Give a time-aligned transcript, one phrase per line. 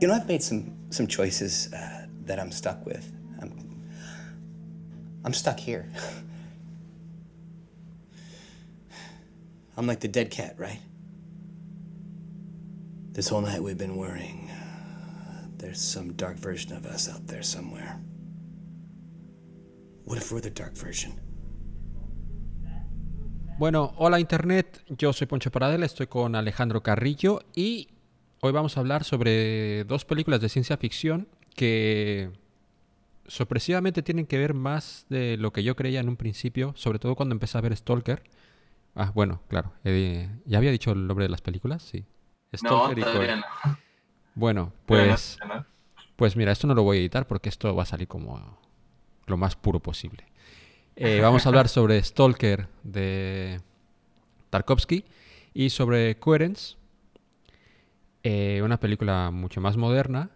[0.00, 3.12] You know, I've made some some choices uh, that I'm stuck with.
[3.42, 3.52] I'm
[5.24, 5.86] I'm stuck here.
[9.76, 10.80] I'm like the dead cat, right?
[13.12, 14.50] This whole night we've been worrying.
[15.58, 18.00] There's some dark version of us out there somewhere.
[20.04, 21.12] What if we're the dark version?
[23.58, 27.88] Bueno, hola Internet, yo soy Poncho Paradela, estoy con Alejandro Carrillo y
[28.40, 32.30] hoy vamos a hablar sobre dos películas de ciencia ficción que
[33.26, 37.14] sorpresivamente tienen que ver más de lo que yo creía en un principio, sobre todo
[37.14, 38.22] cuando empecé a ver Stalker.
[38.94, 41.82] Ah, bueno, claro, eh, ¿ya había dicho el nombre de las películas?
[41.82, 42.04] Sí.
[42.54, 43.42] Stalker no, no.
[44.34, 45.38] Bueno, pues,
[46.16, 48.58] pues mira, esto no lo voy a editar porque esto va a salir como
[49.26, 50.26] lo más puro posible.
[50.96, 53.60] Eh, vamos a hablar sobre Stalker de
[54.50, 55.04] Tarkovsky
[55.54, 56.76] y sobre Coherence,
[58.22, 60.30] eh, una película mucho más moderna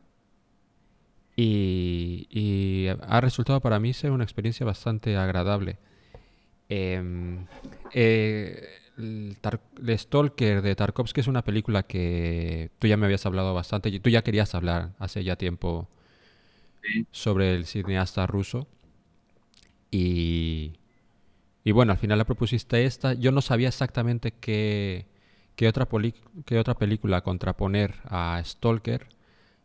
[1.36, 5.78] y, ha resultado para mí ser una experiencia bastante agradable.
[6.69, 7.47] Em,
[7.92, 9.36] eh, el,
[9.98, 14.11] Stalker de Tarkovsky es una película que tú ya me habías hablado bastante, y tú
[14.11, 15.89] ya querías hablar hace ya tiempo
[17.11, 18.69] sobre el cineasta ruso.
[19.91, 20.75] Y,
[21.64, 23.14] y bueno, al final la propusiste esta.
[23.14, 25.06] Yo no sabía exactamente qué,
[25.56, 25.88] qué, otra,
[26.44, 29.08] qué otra película contraponer a Stalker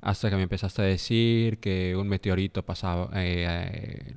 [0.02, 4.16] hasta que me empezaste a decir que un meteorito pasaba, eh,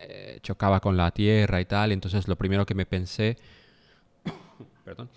[0.00, 1.92] eh, chocaba con la Tierra y tal.
[1.92, 3.36] Entonces lo primero que me pensé
[4.84, 5.08] perdón,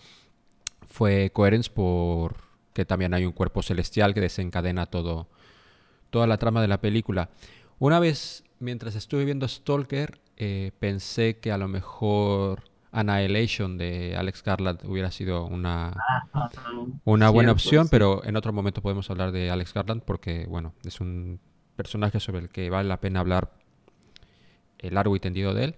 [0.88, 5.28] fue Coherence por que también hay un cuerpo celestial que desencadena todo,
[6.10, 7.30] toda la trama de la película.
[7.80, 12.64] Una vez, mientras estuve viendo Stalker, eh, pensé que a lo mejor
[12.96, 15.94] Annihilation de Alex Garland hubiera sido una,
[17.04, 21.02] una buena opción, pero en otro momento podemos hablar de Alex Garland porque, bueno, es
[21.02, 21.42] un
[21.76, 23.52] personaje sobre el que vale la pena hablar
[24.80, 25.76] eh, largo y tendido de él.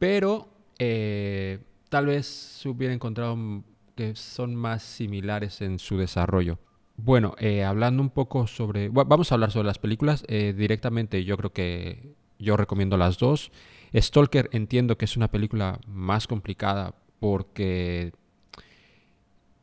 [0.00, 0.48] Pero
[0.80, 3.62] eh, tal vez se hubiera encontrado
[3.94, 6.58] que son más similares en su desarrollo.
[6.96, 7.34] Bueno,
[7.66, 8.88] hablando un poco sobre...
[8.88, 10.22] vamos a hablar sobre las películas.
[10.26, 13.52] directamente yo creo que yo recomiendo las dos.
[13.94, 18.12] Stalker entiendo que es una película más complicada porque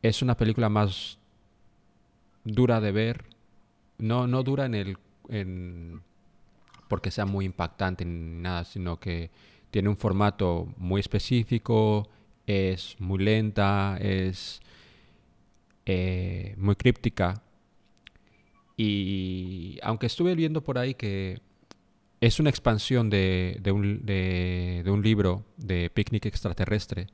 [0.02, 1.18] es una película más
[2.44, 3.24] dura de ver.
[3.98, 4.98] No, no dura en el.
[5.28, 6.02] En,
[6.88, 9.30] porque sea muy impactante ni nada, sino que
[9.70, 12.08] tiene un formato muy específico,
[12.46, 14.60] es muy lenta, es
[15.84, 17.42] eh, muy críptica.
[18.76, 21.40] Y aunque estuve viendo por ahí que
[22.20, 27.06] es una expansión de, un, libro de Picnic Extraterrestre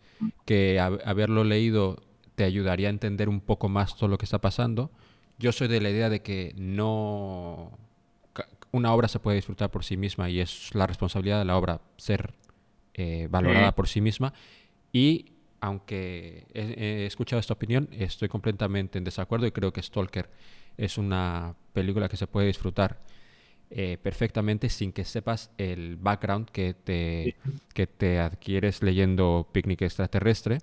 [0.47, 2.03] que haberlo leído
[2.34, 4.91] te ayudaría a entender un poco más todo lo que está pasando.
[5.38, 7.78] Yo soy de la idea de que no
[8.72, 11.81] una obra se puede disfrutar por sí misma y es la responsabilidad de la obra
[11.97, 12.34] ser
[12.94, 14.32] eh, valorada por sí misma.
[14.92, 15.26] Y
[15.60, 20.28] aunque he, escuchado esta opinión, estoy completamente en desacuerdo y creo que Stalker
[20.76, 23.00] es una película que se puede disfrutar
[23.70, 27.36] eh, perfectamente sin que sepas el background que te,
[27.72, 30.58] que te adquieres leyendo Picnic Extraterrestre.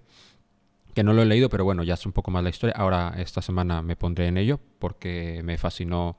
[0.94, 2.76] Que no lo he leído, pero bueno, ya es un poco más la historia.
[2.78, 6.18] Ahora, esta semana me pondré en ello porque me fascinó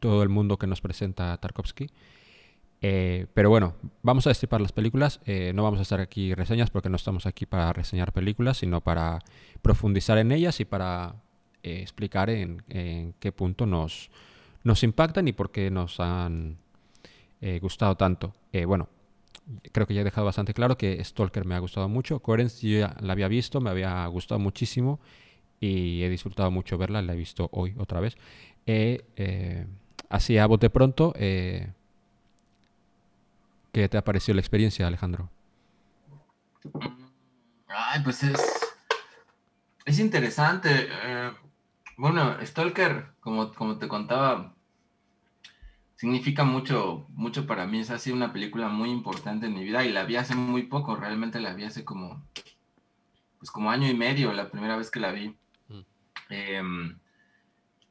[0.00, 1.90] todo el mundo que nos presenta Tarkovsky.
[2.80, 5.20] Eh, pero bueno, vamos a destripar las películas.
[5.26, 8.82] Eh, no vamos a hacer aquí reseñas porque no estamos aquí para reseñar películas, sino
[8.82, 9.20] para
[9.62, 11.16] profundizar en ellas y para
[11.62, 14.10] explicar en, en, qué punto nos,
[14.64, 16.58] nos impactan y por qué nos han
[17.40, 18.32] eh, gustado tanto.
[18.52, 18.88] Eh, bueno,
[19.70, 22.20] creo que ya he dejado bastante claro que Stalker me ha gustado mucho.
[22.20, 24.98] Coherence yo ya la había visto, me había gustado muchísimo
[25.60, 28.16] y he disfrutado mucho verla, la he visto hoy otra vez.
[28.66, 29.66] Eh,
[30.08, 31.68] así a bote pronto, ¿qué
[33.72, 35.28] te ha parecido la experiencia, Alejandro?
[37.68, 38.40] Ay, pues es,
[39.84, 40.88] es interesante.
[41.98, 44.53] bueno, Stalker, como, como te contaba,
[46.04, 47.80] significa mucho, mucho para mí.
[47.80, 50.96] Es así una película muy importante en mi vida y la vi hace muy poco,
[50.96, 52.22] realmente la vi hace como,
[53.38, 55.34] pues como año y medio, la primera vez que la vi.
[55.68, 55.80] Mm.
[56.28, 56.98] Em,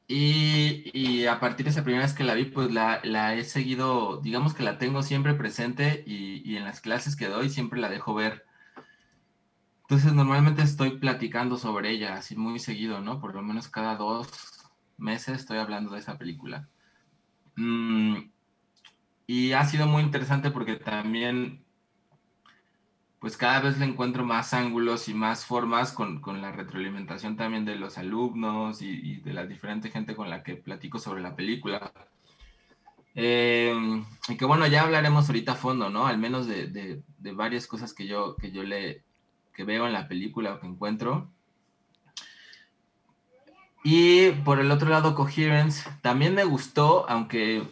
[0.06, 4.20] y, a partir de esa primera vez que la vi, pues la, la he seguido,
[4.22, 7.88] digamos que la tengo siempre presente y, y, en las clases que doy siempre la
[7.88, 8.46] dejo ver.
[9.82, 13.20] Entonces normalmente estoy platicando sobre ella, así muy seguido, ¿no?
[13.20, 14.28] Por lo menos cada dos
[14.98, 16.68] meses estoy hablando de esa película.
[17.56, 18.16] Mm,
[19.26, 21.64] y ha sido muy interesante porque también,
[23.20, 27.64] pues cada vez le encuentro más ángulos y más formas con, con la retroalimentación también
[27.64, 31.92] de los alumnos y, de la diferente gente con la que platico sobre la película.
[33.14, 36.06] Eh, y que bueno, ya hablaremos ahorita a fondo, ¿no?
[36.06, 39.04] Al menos de, de, de, varias cosas que yo, que yo le
[39.54, 41.30] que veo en la película o que encuentro.
[43.84, 47.62] Y por el otro lado, Coherence también me gustó, aunque,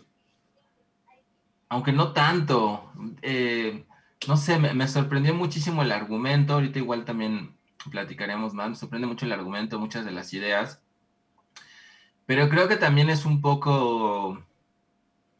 [1.70, 2.92] aunque no tanto.
[3.22, 3.86] Eh,
[4.28, 7.56] no sé, me, me, sorprendió muchísimo el argumento, ahorita igual también
[7.90, 10.82] platicaremos más, me sorprende mucho el argumento, muchas de las ideas,
[12.26, 14.44] pero creo que también es un poco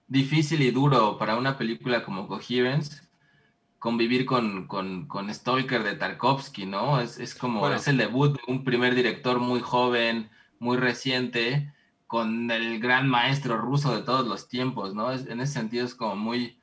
[0.08, 3.02] difícil y duro para una película como Coherence
[3.78, 7.00] convivir con, con, con Stalker de Tarkovsky, ¿no?
[7.00, 7.76] Es, es como, bueno.
[7.76, 10.30] es el debut de un primer director muy joven,
[10.62, 11.72] muy reciente,
[12.06, 15.10] con el gran maestro ruso de todos los tiempos, ¿no?
[15.10, 16.60] Es, en ese sentido es como muy,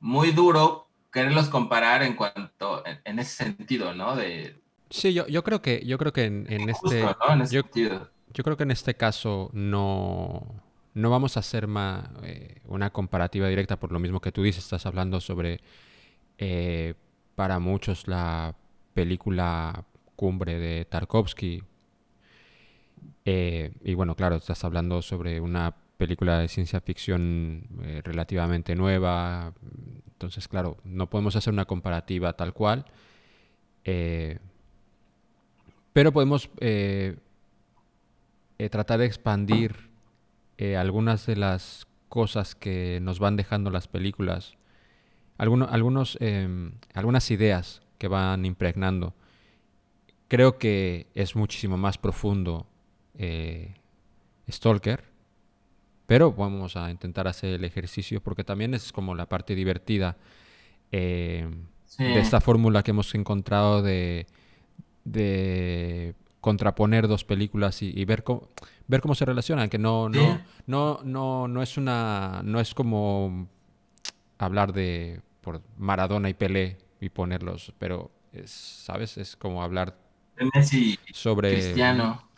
[0.00, 4.16] muy duro quererlos comparar en cuanto, en, en ese sentido, ¿no?
[4.16, 4.58] De,
[4.88, 7.34] sí, yo, yo creo que, yo creo que en, en este, justo, ¿no?
[7.34, 8.10] en ese yo, sentido.
[8.32, 10.62] yo creo que en este caso no,
[10.94, 14.64] no vamos a hacer más, eh, una comparativa directa por lo mismo que tú dices,
[14.64, 15.60] estás hablando sobre,
[16.38, 16.94] eh,
[17.34, 18.54] para muchos, la
[18.94, 19.84] película
[20.16, 21.62] cumbre de Tarkovsky.
[23.24, 29.54] Eh, y bueno, claro, estás hablando sobre una película de ciencia ficción eh, relativamente nueva.
[30.12, 32.84] Entonces, claro, no podemos hacer una comparativa tal cual.
[33.84, 34.38] Eh,
[35.92, 36.50] pero podemos
[38.70, 39.90] tratar de expandir
[40.76, 44.56] algunas de las cosas que nos van dejando las películas.
[45.38, 46.18] Algunos, algunos,
[46.94, 49.14] algunas ideas que van impregnando.
[50.26, 52.66] Creo que es muchísimo más profundo
[54.50, 55.04] Stalker
[56.06, 60.16] pero vamos a intentar hacer el ejercicio porque también es como la parte divertida
[60.92, 61.48] eh,
[61.86, 62.02] Sí.
[62.04, 64.26] de esta fórmula que hemos encontrado de,
[65.04, 68.48] de contraponer dos películas y, y ver, cómo,
[68.88, 70.18] ver cómo se relacionan, que no, Sí.
[70.18, 73.46] no, no, no, no es una, no es como
[74.38, 79.16] hablar de por Maradona y Pelé y ponerlos, pero es, ¿sabes?
[79.16, 79.96] Es como hablar
[80.54, 81.52] Messi sobre...
[81.52, 82.28] Cristiano.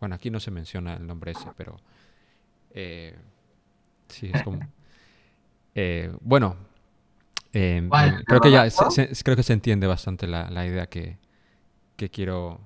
[0.00, 1.76] Bueno, aquí no se menciona el nombre ese, pero...
[2.72, 3.16] eh,
[4.08, 4.64] sí, es como...
[5.74, 6.56] eh, bueno,
[7.52, 8.20] eh, ¿Cuál?
[8.20, 11.18] eh, creo que ya se, se- creo que se entiende bastante la, la idea que,
[11.96, 12.60] que quiero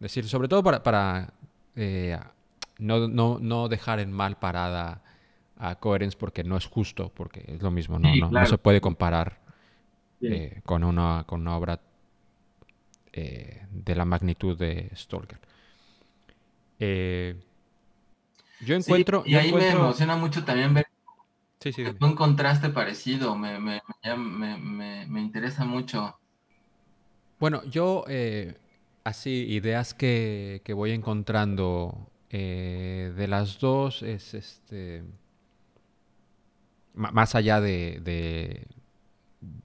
[0.00, 1.34] decir, sobre todo para, para
[1.76, 2.18] eh,
[2.78, 5.02] no, no, no dejar en mal parada
[5.58, 8.80] a Coherence porque no es justo, porque es lo mismo, no, Sí, no, se puede
[8.80, 9.40] comparar
[10.22, 11.80] eh, con, una, con una obra
[13.12, 15.38] eh, de la magnitud de Stalker.
[16.78, 17.36] Eh,
[18.60, 19.22] yo Sí, encuentro...
[19.24, 20.86] y ahí me emociona mucho también ver
[21.60, 22.00] Sí, sí, dime.
[22.00, 23.80] un contraste parecido, me, me,
[24.16, 26.18] me, me, interesa mucho.
[27.40, 28.56] Bueno, yo eh,
[29.04, 35.04] así, ideas que, que voy encontrando eh, de las dos es este.
[36.94, 38.68] Más allá de, de,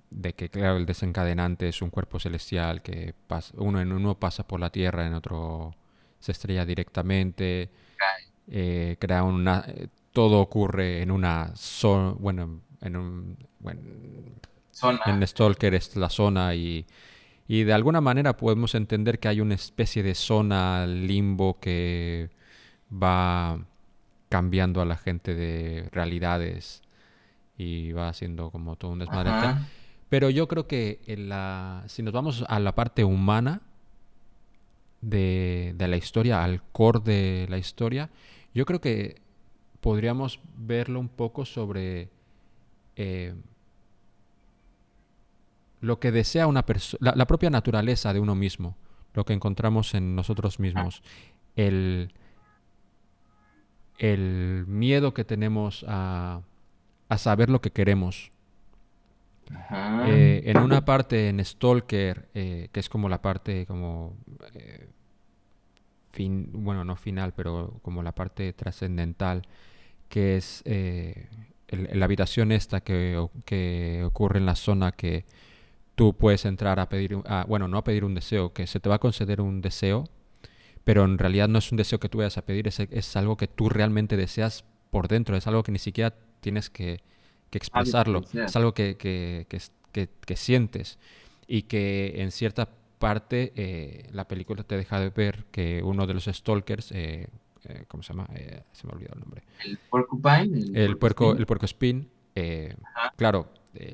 [0.09, 4.47] de que, claro, el desencadenante es un cuerpo celestial que pasa, uno en uno pasa
[4.47, 5.75] por la Tierra, en otro
[6.19, 7.69] se estrella directamente,
[8.47, 9.65] eh, crea una.
[10.11, 13.81] todo ocurre en una zona, bueno, en un, bueno,
[14.71, 14.99] Zona.
[15.05, 16.85] en Stalker es la zona y,
[17.47, 22.29] y de alguna manera podemos entender que hay una especie de zona limbo que
[22.91, 23.59] va
[24.29, 26.81] cambiando a la gente de realidades
[27.57, 29.31] y va haciendo como todo un desmadre.
[30.07, 33.61] Pero yo creo que en la, si nos vamos a la parte humana
[35.01, 38.09] de, de la historia, al core de la historia,
[38.53, 39.21] yo creo que
[39.81, 42.09] podríamos verlo un poco sobre
[42.95, 43.33] eh,
[45.81, 48.75] lo que desea una persona, la, propia naturaleza de uno mismo,
[49.13, 51.01] lo que encontramos en nosotros mismos,
[51.55, 52.11] el,
[53.97, 56.41] el miedo que tenemos a,
[57.07, 58.31] a saber lo que queremos.
[60.07, 64.17] Eh, en una parte en Stalker, eh, que es como la parte como
[64.53, 64.87] eh,
[66.11, 69.47] fin, bueno, no final, pero como la parte trascendental,
[70.07, 75.25] que es la habitación esta que, que ocurre en la zona que
[75.95, 78.95] tú puedes entrar a pedir, bueno, no a pedir un deseo, que se te va
[78.95, 80.05] a conceder un deseo,
[80.83, 83.37] pero en realidad no es un deseo que tú vayas a pedir, es, es algo
[83.37, 87.01] que tú realmente deseas por dentro, es algo que ni siquiera tienes que,
[87.49, 90.99] que expresarlo, es algo que, que- que es- que- que sientes
[91.47, 96.13] y que en cierta parte eh, la película te deja de ver que uno de
[96.13, 97.27] los stalkers, eh,
[97.65, 98.27] eh, ¿cómo se llama?
[98.35, 99.43] Eh, se me ha olvidado el nombre.
[99.65, 100.59] El porcupine.
[100.73, 101.39] El puerco, porcupine.
[101.39, 102.09] el puerco spin,
[103.15, 103.47] claro,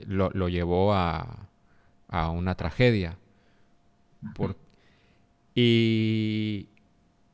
[0.07, 1.47] lo, lo llevó a,
[2.07, 3.17] a una tragedia.
[5.53, 6.67] y,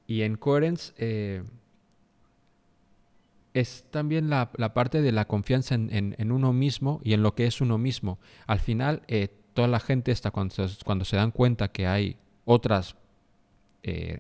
[0.07, 0.93] y en Coherence
[3.53, 7.61] es también la, parte de la confianza en, uno mismo y en lo que es
[7.61, 8.19] uno mismo.
[8.47, 10.55] Al final, eh, toda la gente está cuando,
[10.85, 12.95] cuando, se dan cuenta que hay otras,
[13.83, 14.19] eh,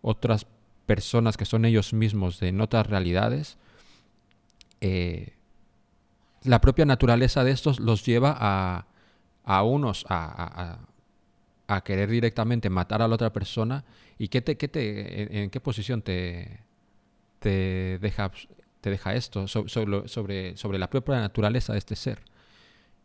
[0.00, 0.46] otras
[0.86, 3.58] personas que son ellos mismos en otras realidades,
[6.46, 8.86] la propia naturaleza de estos los lleva a,
[9.44, 10.78] a unos a,
[11.66, 13.84] a, querer directamente matar a la otra persona.
[14.18, 16.60] ¿Y qué te, qué te, en, qué posición te,
[17.46, 18.32] te, deja,
[18.80, 22.24] te deja esto sobre, sobre, sobre la propia naturaleza de este ser?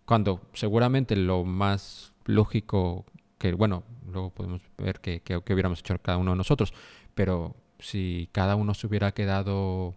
[0.06, 3.06] Cuando seguramente lo más lógico
[3.38, 6.74] que, bueno, luego podemos ver que, que, hubiéramos hecho cada uno de nosotros,
[7.14, 9.94] pero si cada uno se hubiera quedado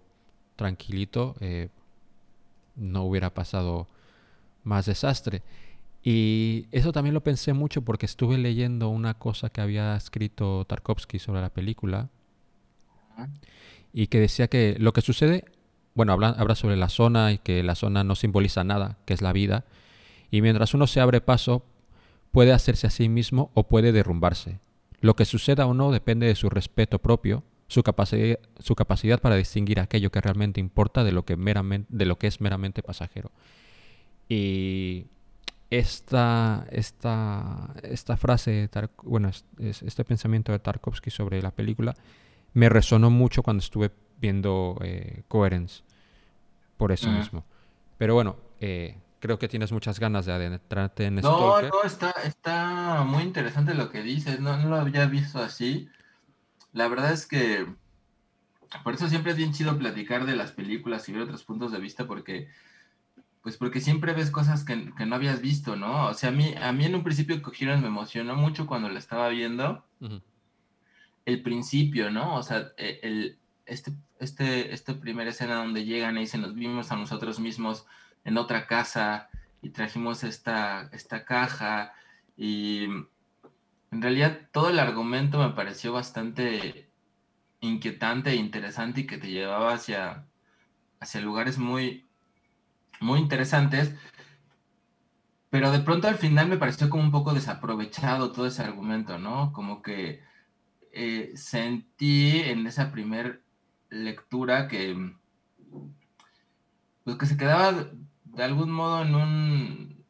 [0.57, 1.71] tranquilito, eh,
[2.77, 3.87] no hubiera pasado
[4.63, 5.41] más desastre.
[6.03, 11.19] Y eso también lo pensé mucho porque estuve leyendo una cosa que había escrito Tarkovsky
[11.19, 12.11] sobre la película
[13.95, 15.45] y que decía que lo que sucede,
[15.95, 19.33] bueno, habla, sobre la zona y que la zona no simboliza nada, que es la
[19.33, 19.65] vida,
[20.31, 21.65] y mientras uno se abre paso,
[22.33, 24.59] puede hacerse a sí mismo o puede derrumbarse.
[25.01, 29.37] Lo que suceda o no depende de su respeto propio su capacidad, su capacidad para
[29.37, 33.31] distinguir aquello que realmente importa de lo que, meramente, de lo que es meramente pasajero.
[34.29, 35.07] Y
[35.71, 38.69] esta, esta, esta frase,
[39.03, 41.95] bueno, este pensamiento de Tarkovsky sobre la película
[42.55, 45.83] me resonó mucho cuando estuve viendo eh, Coherence,
[46.77, 47.45] por eso mismo.
[47.99, 53.05] Pero bueno, eh, creo que tienes muchas ganas de adentrarte en No, no, está, está
[53.05, 55.89] muy interesante lo que dices, no, no lo había visto así.
[56.73, 57.67] La verdad es que
[58.83, 61.79] por eso siempre es bien chido platicar de las películas y ver otros puntos de
[61.79, 62.49] vista porque
[63.43, 66.07] pues porque siempre ves cosas que, no habías visto, ¿no?
[66.07, 68.99] O sea, a mí, a mí en un principio Coherence me emocionó mucho cuando la
[68.99, 69.85] estaba viendo.
[71.25, 72.37] El principio, ¿no?
[72.37, 76.93] O sea, e, el, este, este, esta primera escena donde llegan y se nos vimos
[76.93, 77.87] a nosotros mismos
[78.25, 79.29] en otra casa
[79.63, 81.93] y trajimos esta, esta caja
[82.37, 86.91] y en realidad todo el argumento me pareció bastante
[87.61, 90.27] inquietante e interesante y que te llevaba hacia,
[91.01, 92.07] hacia lugares muy,
[93.01, 93.95] muy interesantes.
[95.51, 99.53] Pero de pronto al final me pareció como un poco desaprovechado todo ese argumento, ¿no?
[99.53, 100.23] Como que
[100.95, 103.43] eh, sentí en esa primer
[103.91, 104.97] lectura que,
[107.03, 107.91] pues que se quedaba
[108.25, 110.05] de algún modo en un,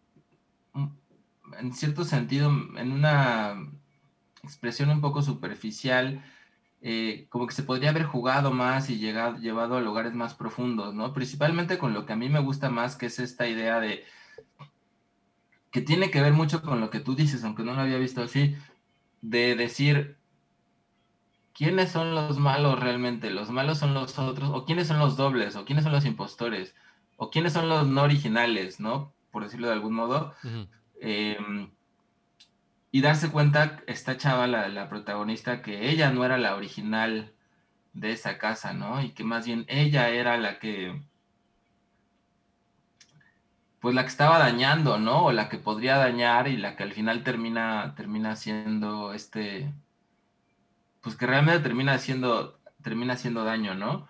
[1.59, 3.57] en cierto sentido, en una
[4.43, 6.23] expresión un poco superficial,
[6.83, 10.95] eh, como que se podría haber jugado más y llegado, llevado a lugares más profundos,
[10.95, 11.15] ¿no?
[11.15, 14.05] Principalmente con lo que a mí me gusta más, que es esta idea de
[15.71, 18.23] que tiene que ver mucho con lo que tú dices, aunque no lo había visto
[18.23, 18.55] así,
[19.23, 20.19] de decir,
[21.55, 23.31] ¿quiénes son los malos realmente?
[23.31, 24.51] ¿Los malos son los otros?
[24.51, 25.57] ¿O quiénes son los dobles?
[25.57, 26.75] ¿O quiénes son los impostores?
[27.17, 29.15] ¿O quiénes son los no originales, ¿no?
[29.31, 30.35] Por decirlo de algún modo
[32.95, 37.33] y darse cuenta, esta chava, la, protagonista, que ella no era la original
[37.93, 39.03] de esa casa, ¿no?
[39.03, 41.03] Y que más bien ella era la que,
[43.81, 45.25] pues la que estaba dañando, ¿no?
[45.25, 49.75] O la que podría dañar y la que al final termina, termina siendo este,
[51.05, 54.09] pues que realmente termina haciendo, termina haciendo daño, ¿no?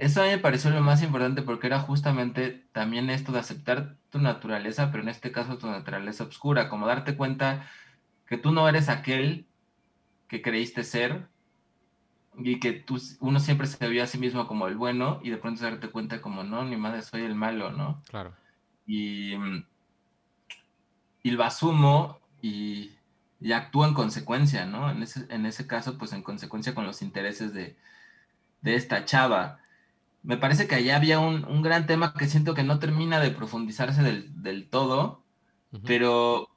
[0.00, 3.96] Eso a mí me pareció lo más importante porque era justamente también esto de aceptar
[4.10, 7.66] tu naturaleza, pero en este caso tu naturaleza oscura, como darte cuenta
[8.26, 9.46] que tú no eres aquel
[10.26, 11.28] que creíste ser
[12.36, 15.36] y que tú, uno siempre se vio a sí mismo como el bueno y de
[15.36, 18.02] pronto se darte cuenta como, no, ni madre, soy el malo, ¿no?
[18.08, 18.34] Claro.
[18.86, 19.34] Y,
[21.22, 22.93] y lo asumo y,
[23.44, 24.90] y actúo en consecuencia, ¿no?
[24.90, 27.76] En ese, en ese caso, pues en consecuencia con los intereses de,
[28.62, 29.60] de esta chava.
[30.22, 33.32] Me parece que allá había un, un, gran tema que siento que no termina de
[33.32, 35.24] profundizarse del, del todo,
[35.86, 36.48] pero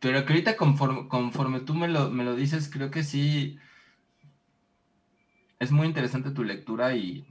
[0.00, 3.58] pero que ahorita conforme, conforme tú me lo, me lo dices, creo que sí
[5.58, 7.26] es muy interesante tu lectura y,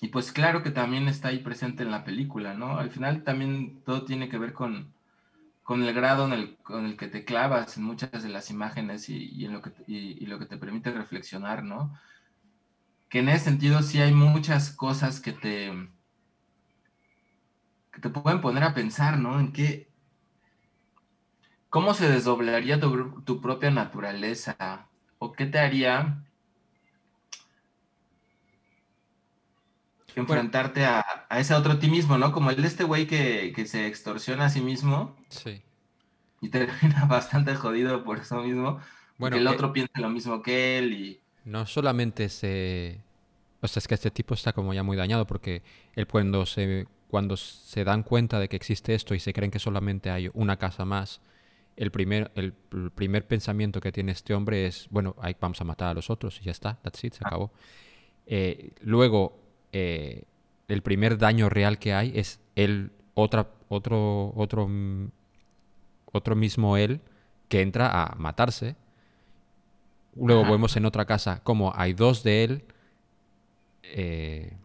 [0.00, 2.78] y pues claro que también está ahí presente en la película, ¿no?
[2.78, 4.92] Al final también todo tiene que ver con,
[5.68, 9.10] con el grado en el, con el que te clavas en muchas de las imágenes
[9.10, 11.92] y, en lo que, te permite reflexionar, ¿no?
[13.10, 15.70] Que en ese sentido sí hay muchas cosas que te,
[17.92, 19.38] que te pueden poner a pensar, ¿no?
[19.38, 19.92] En qué,
[21.68, 24.88] ¿Cómo se desdoblaría tu, propia naturaleza?
[25.18, 26.24] ¿O qué te haría
[30.20, 32.32] enfrentarte a, ese otro ti mismo, ¿no?
[32.32, 35.16] Como el de este güey que, se extorsiona a sí mismo.
[35.28, 35.62] Sí.
[36.40, 38.80] y termina bastante jodido por eso mismo.
[39.18, 41.20] Bueno, que el eh, otro piensa lo mismo que él y...
[41.44, 43.00] No solamente se...
[43.60, 45.62] O sea, es que este tipo está como ya muy dañado porque
[45.96, 49.58] él cuando se, cuando se dan cuenta de que existe esto y se creen que
[49.58, 51.20] solamente hay una casa más,
[51.74, 55.64] el primer, el, el primer pensamiento que tiene este hombre es, bueno, ahí vamos a
[55.64, 57.52] matar a los otros y ya está, that's it, se acabó.
[58.30, 59.40] Eh, luego,
[59.72, 60.24] eh,
[60.68, 65.10] el primer daño real que hay es él, otra, otro, otro, mm,
[66.12, 67.00] otro mismo él
[67.48, 68.76] que entra a matarse.
[70.14, 70.50] Luego Ajá.
[70.52, 72.64] vemos en otra casa como hay dos de él
[73.82, 74.56] eh,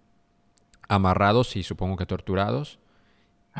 [0.88, 2.80] amarrados y supongo que torturados.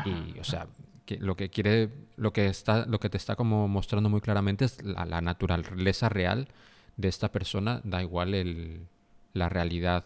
[0.04, 0.66] Y, o sea,
[1.06, 4.64] que lo que quiere, lo que está, lo que te está como mostrando muy claramente
[4.64, 6.48] es la, la naturaleza real
[6.96, 8.86] de esta persona, da igual el,
[9.32, 10.04] la realidad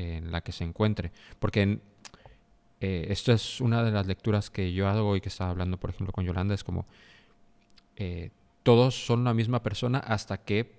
[0.00, 1.12] en la que se encuentre.
[1.38, 1.80] Porque
[2.80, 5.90] eh, esto es una de las lecturas que yo hago y que estaba hablando, por
[5.90, 6.86] ejemplo, con Yolanda, es como
[7.96, 8.30] eh,
[8.62, 10.72] todos son la misma persona hasta que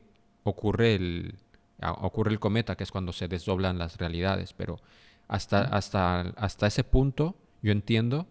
[0.43, 1.35] ocurre el,
[1.81, 4.53] ocurre el cometa, que es cuando se desdoblan las realidades.
[4.53, 4.79] Pero
[5.27, 8.27] hasta, hasta, hasta ese punto yo entiendo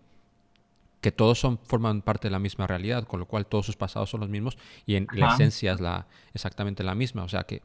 [1.00, 4.11] que todos son, forman parte de la misma realidad, con lo cual todos sus pasados
[4.11, 7.25] son los mismos y, en, la esencia es la, exactamente la misma.
[7.25, 7.62] O sea que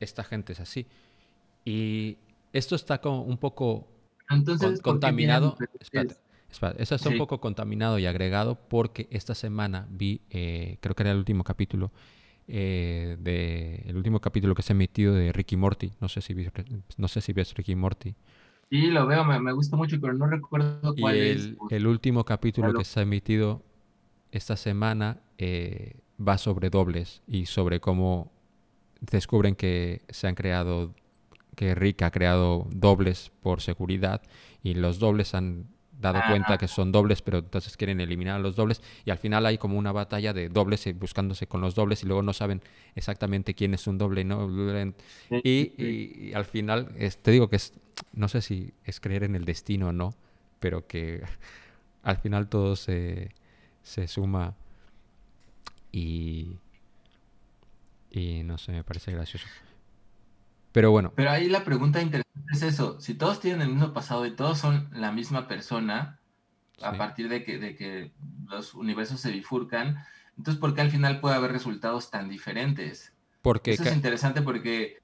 [0.00, 0.86] esta gente es así.
[1.64, 2.16] Y
[2.52, 3.88] esto está como un poco
[4.30, 5.56] Entonces, con- ¿por qué contaminado.
[5.80, 6.16] Espérate,
[6.50, 11.02] espérate, Esto está un poco contaminado y agregado porque esta semana vi, eh, creo que
[11.02, 11.92] era el último capítulo,
[12.46, 15.92] eh, de, el último capítulo que se ha emitido de Ricky Morty.
[16.00, 16.50] No sé si, vis-
[16.96, 18.14] no sé si ves Ricky Morty.
[18.70, 21.36] Sí, lo veo, me, me gusta mucho, pero no recuerdo Y cuál es.
[21.46, 22.78] el, el último capítulo Claro.
[22.78, 23.62] que se ha emitido
[24.30, 28.30] esta semana eh, va sobre dobles y sobre cómo
[29.00, 30.94] descubren que se han creado,
[31.58, 34.22] que Rick ha creado dobles por seguridad
[34.62, 35.66] y los dobles han
[36.00, 36.26] dado Ah.
[36.28, 39.58] cuenta que son dobles, pero entonces quieren eliminar a los dobles y al final hay
[39.58, 42.62] como una batalla de dobles buscándose con los dobles y luego no saben
[42.94, 44.48] exactamente quién es un doble y no.
[45.42, 47.72] Y al final, es- te digo que es,
[48.12, 50.14] no sé si es creer en el destino o no,
[50.60, 51.22] pero que
[52.04, 53.32] al final todo se,
[53.82, 54.54] se suma
[55.90, 56.56] y,
[58.12, 59.46] y no sé, me parece gracioso.
[60.72, 64.26] Pero bueno, Pero ahí la pregunta interesante es eso, si todos tienen el mismo pasado
[64.26, 66.20] y todos son la misma persona,
[66.82, 68.12] a partir de que, de que
[68.48, 69.98] los universos se bifurcan,
[70.36, 73.12] entonces ¿por qué al final puede haber resultados tan diferentes?
[73.42, 73.72] porque...
[73.72, 74.98] Eso es interesante porque,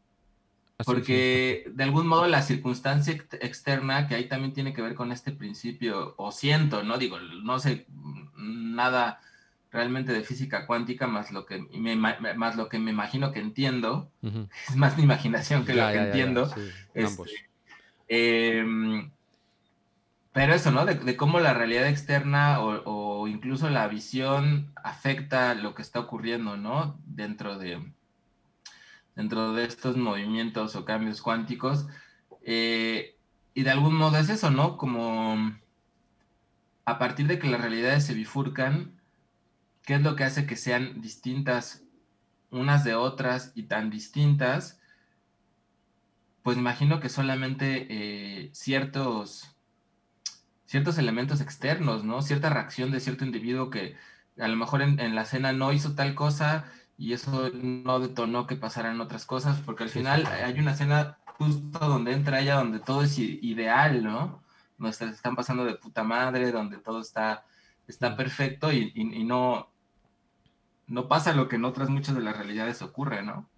[0.84, 5.12] porque de algún modo la circunstancia ex- externa, que ahí también tiene que ver con
[5.12, 7.86] este principio, o siento, no digo, no sé
[8.36, 9.20] nada
[9.74, 14.12] realmente de física cuántica, más lo que me, más lo que me imagino que entiendo,
[14.68, 16.46] es más mi imaginación que Ya, lo que ya, ya, ya, entiendo.
[16.46, 17.30] sí, este.
[18.08, 18.64] Eh,
[20.32, 20.84] pero eso, ¿no?
[20.84, 22.82] De, de cómo la realidad externa o,
[23.22, 26.98] o incluso la visión afecta lo que está ocurriendo, ¿no?
[27.06, 27.92] Dentro de,
[29.14, 31.86] dentro de estos movimientos o cambios cuánticos.
[32.42, 33.16] Eh,
[33.54, 34.76] y de algún modo es eso, ¿no?
[34.76, 35.56] Como
[36.84, 38.93] a partir de que las realidades se bifurcan,
[39.84, 41.84] ¿qué es lo que hace que sean distintas
[42.50, 44.80] unas de otras y tan distintas?
[46.44, 49.56] Pues imagino que solamente eh, ciertos,
[50.66, 52.22] ciertos elementos externos, ¿no?
[52.22, 53.96] Cierta reacción de cierto individuo que
[54.38, 56.64] a lo mejor en, en la cena no hizo tal cosa
[56.96, 61.78] y eso no detonó que pasaran otras cosas, porque al final hay una escena justo
[61.80, 64.42] donde entra ella, donde todo es ideal, ¿no?
[64.78, 67.44] Donde se están pasando de puta madre, donde todo está,
[67.86, 69.73] está perfecto y, y- y no,
[70.86, 73.48] no pasa lo que en otras muchas de las realidades ocurre, ¿no?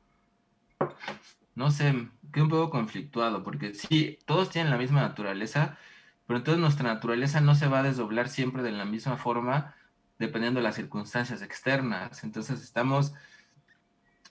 [1.55, 5.79] No sé, quedé un poco conflictuado, porque sí, todos tienen la misma naturaleza,
[6.27, 9.75] pero entonces nuestra naturaleza no se va a desdoblar siempre de la misma forma
[10.19, 12.25] dependiendo de las circunstancias externas.
[12.25, 13.15] Entonces estamos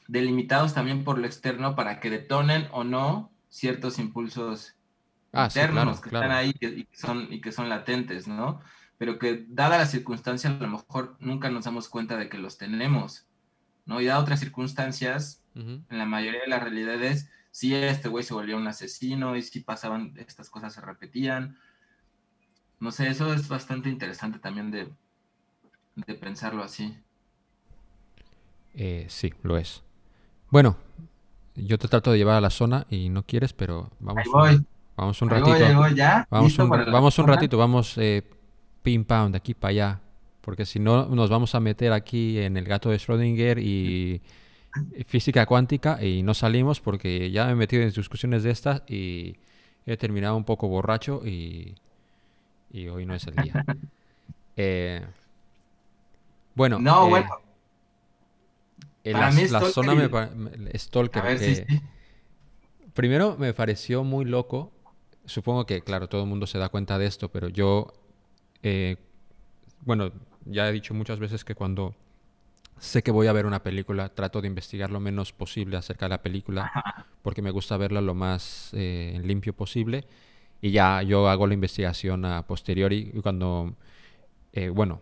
[0.07, 4.75] delimitados también por lo externo para que detonen o no ciertos impulsos
[5.35, 6.25] Ah, sí, internos claro, que claro.
[6.25, 8.61] están ahí y, que son, y que son latentes, ¿no?
[8.97, 12.57] Pero que dada la circunstancia a lo mejor nunca nos damos cuenta de que los
[12.57, 13.27] tenemos,
[13.85, 14.01] ¿no?
[14.01, 15.43] Y dada otras circunstancias,
[15.89, 19.61] en la mayoría de las realidades, sí este güey se volvió un asesino y sí
[19.61, 21.57] pasaban, estas cosas se repetían.
[22.79, 24.89] No sé, eso es bastante interesante también de,
[25.95, 26.95] de pensarlo así.
[28.73, 29.83] Eh, sí, lo es.
[30.51, 30.77] Bueno,
[31.55, 34.59] yo te trato de llevar a la zona y no quieres, pero vamos, Ahí voy,
[34.59, 35.65] un, vamos un ahí voy, ratito.
[35.65, 36.27] ahí voy, ya.
[36.29, 38.23] Vamos ¿Listo un, vamos un ratito, vamos eh,
[38.85, 39.89] pim pam de aquí para allá.
[40.41, 44.21] Porque si no, nos vamos a meter aquí en el gato de Schrödinger y
[45.07, 49.37] física cuántica y no salimos porque ya me he metido en discusiones de estas y
[49.85, 51.75] he terminado un poco borracho y,
[52.71, 53.59] y hoy no es el día.
[54.57, 55.01] Eh,
[56.55, 57.27] Bueno, No, eh, bueno,
[59.03, 61.79] eh, para la, mí la zona me, me- Stalker, a ver, sí, eh, sí.
[62.93, 64.71] Primero me pareció muy loco.
[65.25, 67.93] Supongo que, claro, todo el mundo se da cuenta de esto, pero yo,
[68.65, 68.97] eh,
[69.81, 70.11] bueno,
[70.45, 71.93] ya he dicho muchas veces que cuando
[72.79, 76.09] sé que voy a ver una película, trato de investigar lo menos posible acerca de
[76.09, 76.71] la película,
[77.21, 80.05] porque me gusta verla lo más eh, limpio posible.
[80.61, 83.75] Y ya yo hago la investigación a posteriori y cuando,
[84.53, 85.01] eh, bueno,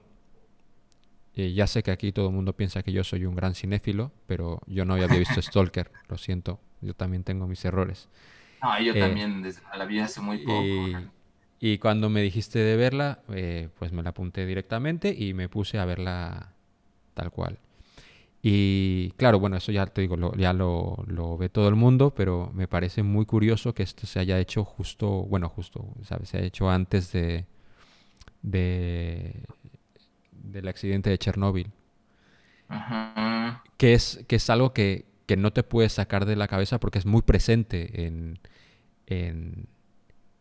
[1.36, 4.12] eh, ya sé que aquí todo el mundo piensa que yo soy un gran cinéfilo,
[4.28, 8.10] pero yo no había visto Stalker, lo siento, yo también tengo mis errores.
[8.62, 10.64] No, yo Eh, también desde a la vida hace muy poco.
[10.64, 10.96] Y,
[11.64, 15.80] y cuando me dijiste de verla, eh, pues me la apunté directamente y me puse
[15.80, 16.54] a verla
[17.16, 17.60] tal cual.
[18.44, 22.14] Y claro, bueno, eso ya te digo, lo- ya lo, lo ve todo el mundo,
[22.16, 26.30] pero me parece muy curioso que esto se haya hecho justo, bueno, justo, ¿sabes?
[26.30, 27.46] Se ha hecho antes de,
[28.42, 29.44] de
[30.32, 31.72] del accidente de Chernóbil,
[32.68, 33.64] Ajá.
[33.78, 37.00] que es, que es algo que, que no te puedes sacar de la cabeza porque
[37.00, 38.40] es muy presente en,
[39.08, 39.68] en,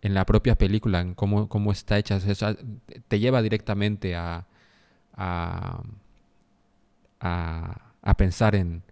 [0.03, 2.17] en la propia película, en cómo, cómo está hecha.
[2.17, 2.57] O sea,
[3.09, 4.47] te lleva directamente a,
[5.15, 5.83] a,
[7.21, 8.83] a, a pensar en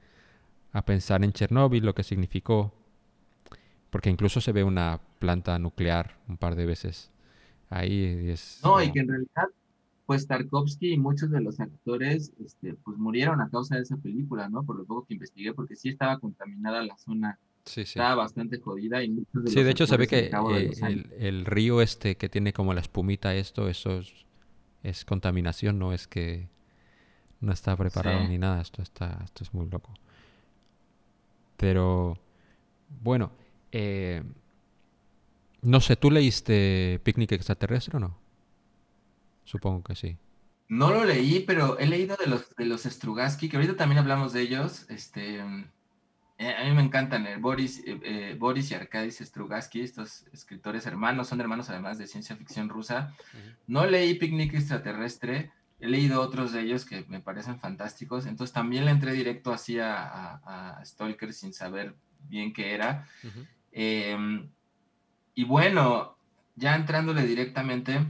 [0.72, 2.72] a pensar en Chernóbil, lo que significó,
[3.90, 7.10] porque incluso se ve una planta nuclear un par de veces
[7.68, 8.28] ahí.
[8.30, 9.48] es No, y que en realidad,
[10.06, 14.48] pues Tarkovsky y muchos de los actores, este, pues murieron a causa de esa película,
[14.48, 14.64] ¿no?
[14.64, 17.98] Por lo poco que investigué, porque sí estaba contaminada la zona, Sí, sí.
[17.98, 21.12] estaba bastante jodida y muchos de Sí, los de hecho se ve que eh, el,
[21.18, 24.12] el río este que tiene como la espumita esto, eso es,
[24.82, 26.48] es contaminación, no es que
[27.40, 28.28] no está preparado Sí.
[28.28, 29.92] ni nada, esto está, esto es muy loco.
[31.56, 32.18] Pero
[33.02, 33.32] bueno,
[33.72, 34.22] eh,
[35.62, 38.18] no sé, ¿tú leíste Picnic Extraterrestre o no?
[39.44, 40.16] Supongo que sí.
[40.68, 44.32] No lo leí, pero he leído de los, de los Strugatsky, que ahorita también hablamos
[44.32, 44.86] de ellos.
[44.88, 45.40] Este,
[46.40, 51.28] eh, a mí me encantan Boris, eh, eh, Boris y Arkady Strugatsky, estos escritores hermanos,
[51.28, 53.14] son hermanos además de ciencia ficción rusa.
[53.66, 58.86] No leí Picnic Extraterrestre, he leído otros de ellos que me parecen fantásticos, entonces también
[58.86, 61.94] le entré directo así a, a, a Stalker sin saber
[62.30, 63.06] bien qué era.
[63.72, 64.16] Eh,
[65.34, 66.16] y bueno,
[66.56, 68.00] ya entrándole directamente,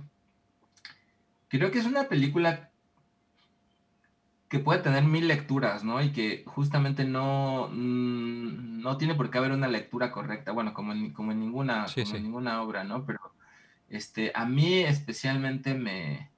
[1.49, 2.70] creo que es una película
[4.51, 6.03] que puede tener mil lecturas, ¿no?
[6.03, 10.93] Y que justamente no, mm, no tiene por qué haber una lectura correcta, bueno, como
[10.93, 13.07] en, como en ninguna, Sí, como en ninguna obra, ¿no?
[13.07, 13.21] Pero
[13.89, 16.33] este, a mí especialmente me,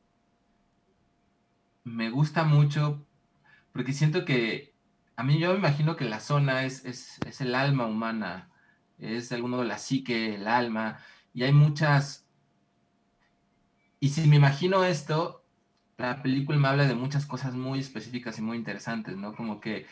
[1.84, 3.06] me gusta mucho
[3.72, 4.74] porque siento que
[5.16, 8.50] a mí yo me imagino que la zona es, es, es el alma humana,
[8.98, 10.98] es de algún modo la psique, el alma,
[11.32, 12.28] y hay muchas...
[14.00, 15.41] Y si me imagino esto,
[16.08, 19.34] la película me habla de muchas cosas muy específicas y muy interesantes, ¿no?
[19.34, 19.86] Como que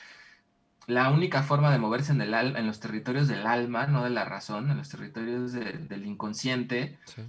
[0.87, 4.25] la única forma de moverse en, el en los territorios del alma, no de la
[4.25, 7.23] razón, en los territorios de- del inconsciente, Sí.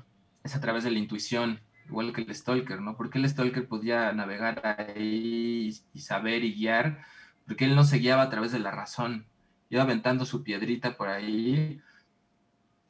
[0.43, 2.95] es a través de la intuición, igual que el Stalker, ¿no?
[2.97, 7.03] Porque el Stalker podía navegar ahí y, y saber y guiar,
[7.45, 9.27] porque él no se guiaba a través de la razón,
[9.69, 11.81] iba aventando su piedrita por ahí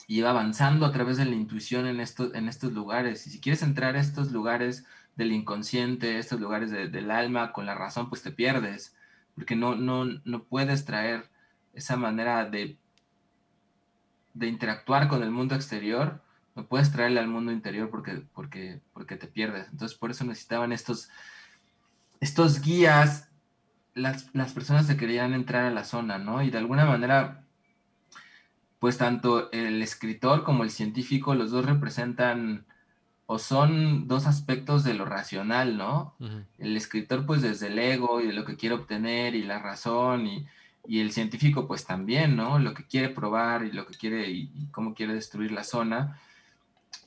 [0.07, 3.27] y iba avanzando a través de la intuición en estos, en estos lugares.
[3.27, 7.65] Y si quieres entrar a estos lugares del inconsciente, estos lugares de- del alma con
[7.65, 8.95] la razón, pues te pierdes,
[9.35, 11.29] porque no, no, no puedes traer
[11.73, 12.77] esa manera de,
[14.33, 16.21] de interactuar con el mundo exterior
[16.55, 19.67] no puedes traerle al mundo interior porque, porque, porque te pierdes.
[19.71, 21.09] Entonces, por eso necesitaban estos,
[22.19, 23.29] estos guías,
[23.93, 26.41] las, las personas que querían entrar a la zona, ¿no?
[26.43, 27.45] Y de alguna manera,
[28.79, 32.65] pues tanto el escritor como el científico, los dos representan
[33.31, 36.15] o son dos aspectos de lo racional, ¿no?
[36.57, 40.27] El escritor, pues desde el ego y de lo que quiere obtener y la razón
[40.27, 40.45] y,
[40.85, 42.59] y el científico, pues también, ¿no?
[42.59, 46.19] Lo que quiere probar y lo que quiere y, y cómo quiere destruir la zona.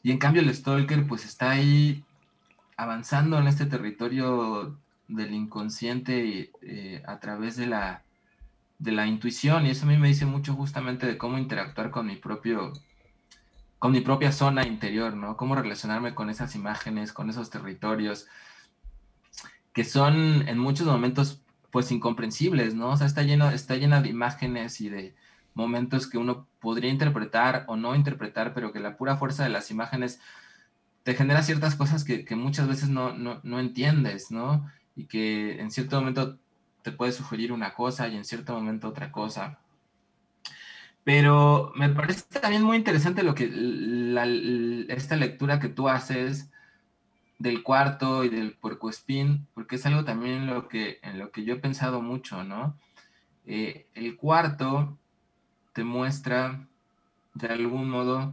[0.02, 2.02] Y en cambio el Stalker pues está ahí
[2.78, 8.02] avanzando en este territorio del inconsciente eh, a través de la,
[8.78, 12.06] de la intuición y eso a mí me dice mucho justamente de cómo interactuar con
[12.06, 12.72] mi propio
[13.84, 15.36] con mi propia zona interior, ¿no?
[15.36, 18.28] Cómo relacionarme con esas imágenes, con esos territorios
[19.74, 22.92] que son en muchos momentos pues incomprensibles, ¿no?
[22.92, 25.14] O sea, está lleno está llena de imágenes y de
[25.52, 29.70] momentos que uno podría interpretar o no interpretar, pero que la pura fuerza de las
[29.70, 30.18] imágenes
[31.02, 34.66] te genera ciertas cosas que, muchas veces no, no, no, entiendes, ¿no?
[34.96, 36.38] Y que en cierto momento
[36.80, 39.58] te puede sugerir una cosa y en cierto momento otra cosa.
[41.04, 43.44] Pero me parece también muy interesante lo que
[44.88, 46.50] esta lectura que tú haces
[47.38, 51.44] del cuarto y del puercoespín, porque es algo también en lo que, en lo que
[51.44, 52.78] yo he pensado mucho, ¿no?
[53.44, 54.96] Eh, el cuarto
[55.74, 56.66] te muestra
[57.34, 58.32] de algún modo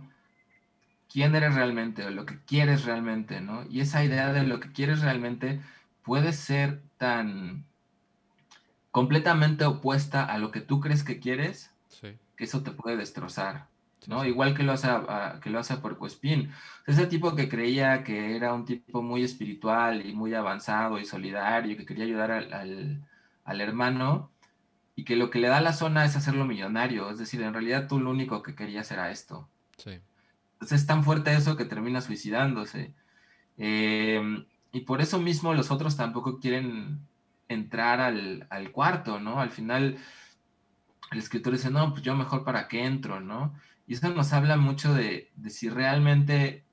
[1.11, 3.65] quién eres realmente o lo que quieres realmente, ¿no?
[3.69, 5.59] Y esa idea de lo que quieres realmente
[6.03, 7.65] puede ser tan
[8.91, 11.70] completamente opuesta a lo que tú crees que quieres,
[12.41, 13.67] que eso te puede destrozar,
[14.07, 14.25] ¿no?
[14.25, 14.87] Igual que lo hace,
[15.43, 16.51] que lo hace Puerco Espín.
[16.87, 21.77] Ese tipo que creía que era un tipo muy espiritual y muy avanzado y solidario,
[21.77, 23.05] que quería ayudar al,
[23.43, 24.31] al hermano,
[24.95, 27.11] y que lo que le da la zona es hacerlo millonario.
[27.11, 29.47] Es decir, en realidad tú lo único que querías era esto.
[29.77, 29.99] Sí.
[30.53, 32.95] Entonces es tan fuerte eso que termina suicidándose.
[33.55, 37.01] Em, y por eso mismo los otros tampoco quieren
[37.47, 39.39] entrar al, al, cuarto, ¿no?
[39.39, 39.99] Al final
[41.11, 43.53] el escritor dice, no, pues yo mejor para qué entro, ¿no?
[43.85, 46.65] Y eso nos habla mucho de, de si realmente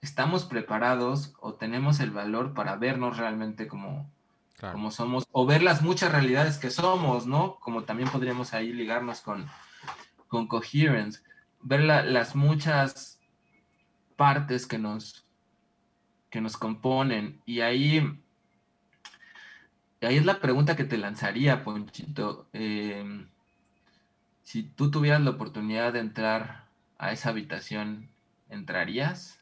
[0.00, 4.10] estamos preparados o tenemos el valor para vernos realmente como,
[4.60, 7.58] como somos, o ver las muchas realidades que somos, ¿no?
[7.60, 9.46] Como también podríamos ahí ligarnos con,
[10.28, 11.20] con coherence,
[11.60, 13.20] ver las muchas
[14.16, 15.26] partes que nos,
[16.30, 17.40] que nos componen.
[17.44, 18.20] Y ahí,
[20.00, 22.48] ahí es la pregunta que te lanzaría, Ponchito.
[22.52, 23.28] Em,
[24.42, 28.10] si tú tuvieras la oportunidad de entrar a esa habitación,
[28.48, 29.40] ¿entrarías?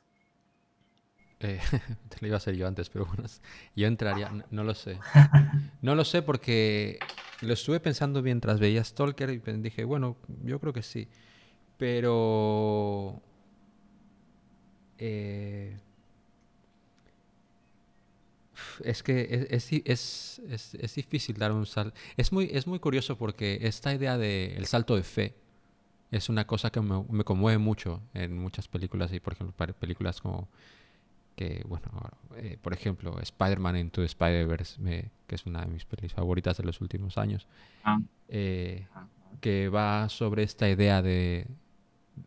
[1.41, 1.61] Eh,
[2.09, 3.25] te lo iba a hacer yo antes, pero bueno,
[3.77, 4.99] yo entraría, no, lo sé.
[5.83, 6.99] No lo sé porque
[7.41, 11.09] lo estuve pensando mientras veía Stalker y dije, bueno, yo creo que sí.
[11.79, 13.23] Pero...
[14.99, 15.79] Eh,
[18.85, 21.97] es que es, es, es, difícil dar un salto.
[22.17, 25.35] Es muy, es muy curioso porque esta idea del el salto de fe
[26.11, 30.21] es una cosa que me, me, conmueve mucho en muchas películas y por ejemplo películas
[30.21, 30.49] como
[31.41, 31.87] que, bueno,
[32.37, 36.83] eh, por ejemplo, Spider-Man Into Spider-Verse, que es una de mis películas favoritas de los
[36.83, 37.47] últimos años,
[37.83, 37.99] ah.
[38.29, 38.87] Eh,
[39.41, 41.47] que va sobre esta idea de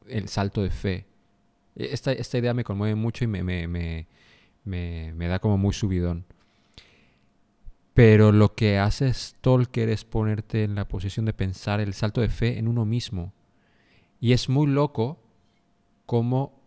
[0.07, 1.05] el salto de fe.
[1.75, 4.07] Esta, esta idea me conmueve mucho y me, me, me,
[4.63, 6.25] me, da como muy subidón.
[7.93, 12.29] Pero lo que hace Stalker es ponerte en la posición de pensar el salto de
[12.29, 13.33] fe en uno mismo.
[14.19, 15.19] Y es muy loco
[16.05, 16.59] cómo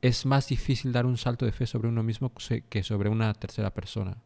[0.00, 2.32] es más difícil dar un salto de fe sobre uno mismo
[2.68, 4.16] que sobre una tercera persona.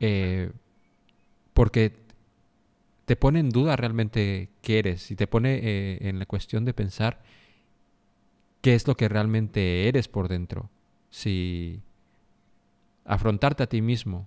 [0.00, 0.50] Eh,
[1.54, 1.94] porque
[3.06, 6.74] te pone en duda realmente qué eres y te pone eh, en la cuestión de
[6.74, 7.22] pensar
[8.66, 10.70] qué es lo que realmente eres por dentro.
[11.08, 11.82] Si
[13.04, 14.26] afrontarte a ti mismo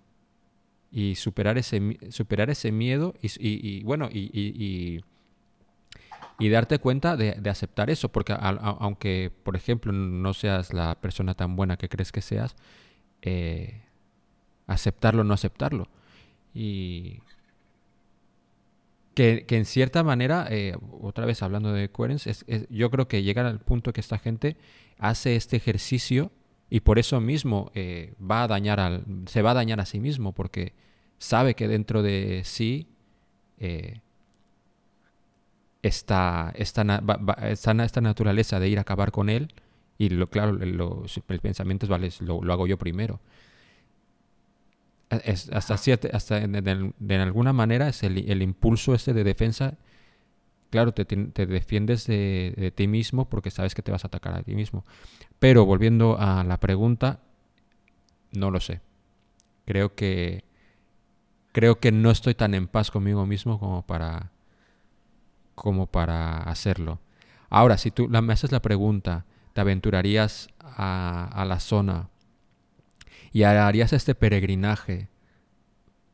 [0.93, 5.01] y superar ese, superar ese miedo y, bueno, y
[6.39, 11.57] y darte cuenta de, aceptar eso, porque aunque, por ejemplo, no seas la persona tan
[11.57, 12.55] buena que crees que seas,
[13.21, 13.81] eh,
[14.65, 15.89] aceptarlo o no aceptarlo.
[16.53, 17.19] Y
[19.45, 22.33] que, en cierta manera, eh, otra vez hablando de coherencia,
[22.69, 24.57] yo creo que llega al punto que esta gente
[24.97, 26.31] hace este ejercicio
[26.69, 29.99] y por eso mismo eh, va a dañar al, se va a dañar a sí
[29.99, 30.73] mismo, porque
[31.17, 32.87] sabe que dentro de sí
[35.81, 37.03] esta, esta,
[37.41, 39.53] esta, naturaleza de ir a acabar con él
[39.97, 43.19] y lo, claro, el pensamiento es, vale, lo, hago yo primero.
[45.09, 49.77] Hasta siete, hasta alguna manera es el, impulso este de defensa.
[50.69, 54.35] Claro, te, te defiendes de, de, ti mismo porque sabes que te vas a atacar
[54.35, 54.85] a ti mismo.
[55.39, 57.21] Pero volviendo a la pregunta,
[58.33, 58.81] no lo sé.
[59.65, 60.43] Creo que
[61.51, 64.31] creo que no estoy tan en paz conmigo mismo como para
[65.55, 66.99] como para hacerlo.
[67.49, 72.09] Ahora, si tú me haces la pregunta, ¿te aventurarías a, la zona
[73.31, 75.09] y harías este peregrinaje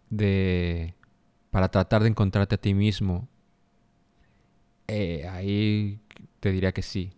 [0.10, 0.96] de
[1.52, 3.28] para tratar de encontrarte a ti mismo?
[4.88, 6.00] Eh, ahí
[6.40, 7.14] te diría que sí.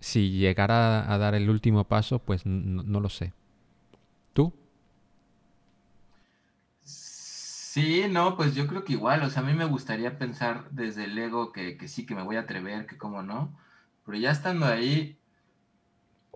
[0.00, 3.32] Si llegara a dar el último paso, pues no lo sé.
[4.32, 4.52] ¿Tú?
[7.74, 11.06] Sí, no, pues yo creo que igual, o sea, a mí me gustaría pensar desde
[11.06, 13.58] el ego que, sí, que me voy a atrever, que cómo no,
[14.06, 15.18] pero ya estando ahí,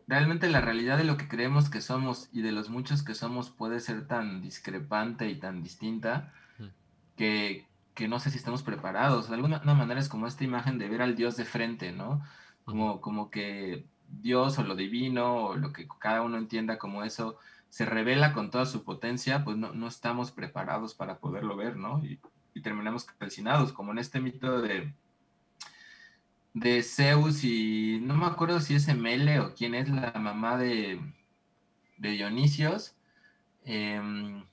[0.08, 3.50] realmente la realidad de lo que creemos que somos y de los muchos que somos
[3.50, 6.32] puede ser tan discrepante y tan distinta
[7.16, 7.66] que,
[8.08, 9.28] no sé si estamos preparados.
[9.28, 12.22] De alguna manera es como esta imagen de ver al Dios de frente, ¿no?
[12.64, 17.38] Como, como que Dios o lo divino o lo que cada uno entienda como eso
[17.68, 22.02] se revela con toda su potencia, pues no, estamos preparados para poderlo ver, ¿no?
[22.04, 22.20] Y,
[22.60, 24.92] terminamos calcinados, como en este mito de,
[26.54, 31.00] de Zeus y no me acuerdo si es Mele o quién es la mamá de,
[31.98, 32.96] de Dionisios,
[33.64, 34.44] em,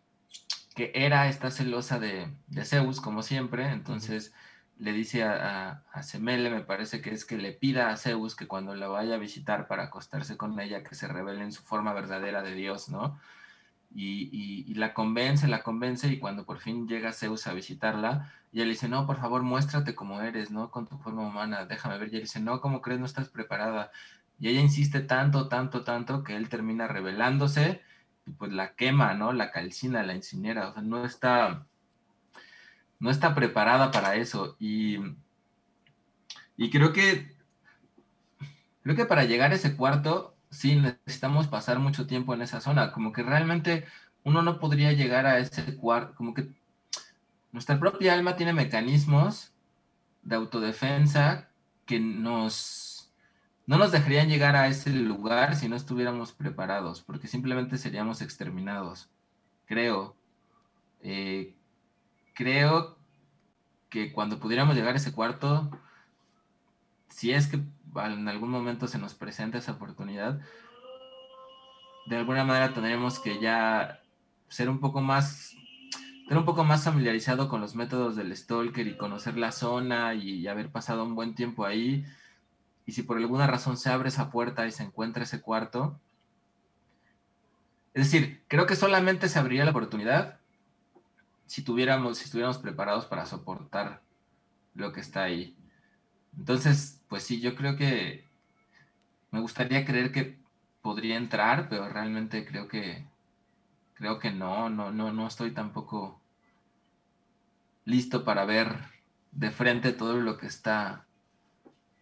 [0.75, 4.33] que era esta celosa de, de, Zeus, como siempre, entonces
[4.77, 8.47] le dice a, a, Semele, me parece que es que le pida a Zeus que
[8.47, 11.93] cuando la vaya a visitar para acostarse con ella, que se revele en su forma
[11.93, 13.19] verdadera de Dios, ¿no?
[13.97, 18.65] Y, y, la convence, la convence, y cuando por fin llega Zeus a visitarla, ella
[18.65, 20.69] le dice, no, por favor, muéstrate como eres, ¿no?
[20.69, 22.09] Con tu forma humana, déjame ver.
[22.09, 22.99] Y ella dice, no, ¿cómo crees?
[22.99, 23.91] No estás preparada.
[24.39, 27.81] Y ella insiste tanto, tanto, tanto, que él termina revelándose,
[28.25, 29.31] y pues la quema, ¿no?
[29.33, 31.65] La calcina, la incinera, o sea, no está
[32.99, 34.55] no está preparada para eso.
[34.59, 34.97] Y,
[36.57, 37.35] y creo que,
[38.83, 42.91] creo que para llegar a ese cuarto, sí necesitamos pasar mucho tiempo en esa zona.
[42.91, 43.85] Como que realmente
[44.23, 46.49] uno no podría llegar a ese cuarto, como que
[47.51, 49.53] nuestra propia alma tiene mecanismos
[50.23, 51.49] de autodefensa
[51.85, 53.11] que nos
[53.67, 59.09] no nos dejarían llegar a ese lugar si no estuviéramos preparados, porque simplemente seríamos exterminados.
[59.65, 60.15] Creo.
[61.01, 61.55] Eh,
[62.33, 62.97] creo
[63.89, 65.71] que cuando pudiéramos llegar a ese cuarto,
[67.09, 67.59] si es que
[68.03, 70.39] en algún momento se nos presenta esa oportunidad,
[72.05, 74.01] de alguna manera tendremos que ya
[74.47, 75.55] ser un poco más,
[76.27, 80.47] ser un poco más familiarizado con los métodos del stalker y conocer la zona y
[80.47, 82.05] haber pasado un buen tiempo ahí.
[82.85, 85.99] Y si por alguna razón se abre esa puerta y se encuentra ese cuarto,
[87.95, 90.39] es decir, creo que solamente se abriría la oportunidad
[91.47, 94.01] si tuviéramos, si estuviéramos preparados para soportar
[94.73, 95.57] lo que está ahí.
[96.37, 98.25] Entonces, pues sí, yo creo que
[99.31, 100.37] me gustaría creer que
[100.81, 103.05] podría entrar, pero realmente creo que
[103.93, 106.19] creo que no, no, no, no estoy tampoco
[107.85, 108.67] listo para ver
[109.31, 111.05] de frente todo lo que está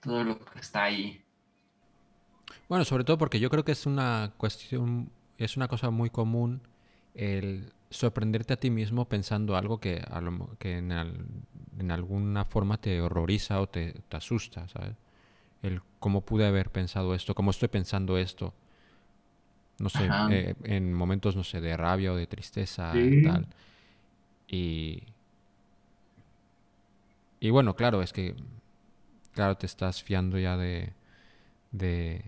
[0.02, 1.24] todo lo que está ahí.
[2.68, 6.64] Bueno, sobre todo porque yo creo que es una cuestión, es una cosa muy común
[7.14, 10.04] el sorprenderte a ti mismo pensando algo que,
[10.60, 14.96] que en, alguna forma te horroriza o te, asusta, ¿sabes?
[15.64, 18.54] El cómo pude haber pensado esto, cómo estoy pensando esto.
[19.80, 23.48] No sé, eh, en momentos, no sé, de rabia o de tristeza y tal.
[24.48, 25.04] Y,
[27.40, 28.36] y bueno, claro, es que,
[29.34, 30.94] claro, te estás fiando ya de,
[31.72, 32.24] de,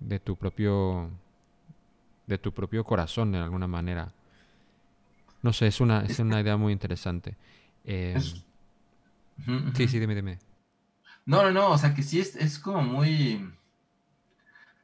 [0.00, 1.10] de tu propio
[2.26, 4.12] de tu propio corazón de alguna manera.
[5.42, 7.36] No sé, es una, es una idea muy interesante.
[7.84, 8.20] Eh,
[9.72, 10.38] sí, sí, dime, dime.
[11.26, 13.50] No, no, no, o sea que sí es, es como muy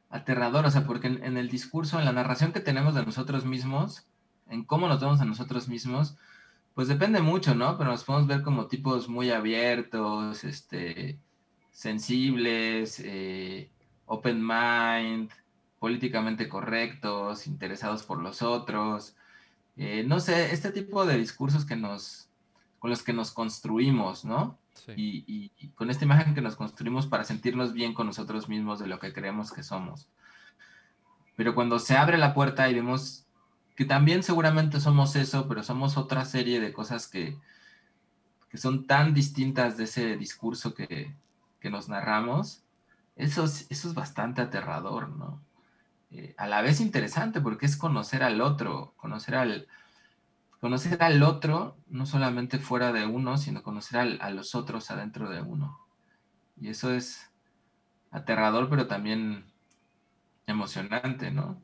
[0.09, 4.07] aterrador, o sea, porque en, el discurso, en la narración que tenemos de nosotros mismos,
[4.47, 6.17] en cómo nos vemos a nosotros mismos,
[6.73, 7.77] pues depende mucho, ¿no?
[7.77, 11.19] Pero nos podemos ver como tipos muy abiertos, este,
[11.71, 13.71] sensibles, eh,
[14.05, 15.31] open mind,
[15.79, 19.15] políticamente correctos, interesados por los otros.
[19.77, 22.29] Eh, no sé, este tipo de discursos que nos,
[22.79, 24.59] con los que nos construimos, ¿no?
[24.95, 28.99] Y, con esta imagen que nos construimos para sentirnos bien con nosotros mismos de lo
[28.99, 30.07] que creemos que somos.
[31.35, 33.25] Pero cuando se abre la puerta y vemos
[33.75, 37.37] que también seguramente somos eso, pero somos otra serie de cosas que,
[38.49, 41.15] que son tan distintas de ese discurso que,
[41.59, 42.63] que nos narramos,
[43.15, 45.41] eso eso es bastante aterrador, ¿no?
[46.11, 49.67] Eh, a la vez interesante porque es conocer al otro, conocer al,
[50.61, 55.41] conocer al otro, no solamente fuera de uno, sino conocer a los otros adentro de
[55.41, 55.79] uno.
[56.55, 57.31] Y eso es
[58.11, 59.51] aterrador, pero también
[60.45, 61.59] emocionante, ¿no?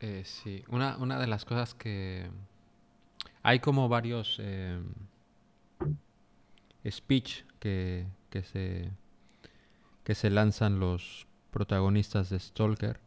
[0.00, 2.30] Eh, sí, una, de las cosas que...
[3.42, 4.82] Hay como varios eh,
[6.88, 8.06] speech que
[10.12, 13.00] se lanzan los protagonistas de Stalker.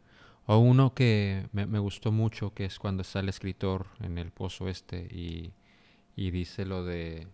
[0.50, 4.70] O uno que me, gustó mucho, que es cuando está el escritor en el pozo
[4.70, 5.52] este y,
[6.16, 7.28] dice lo de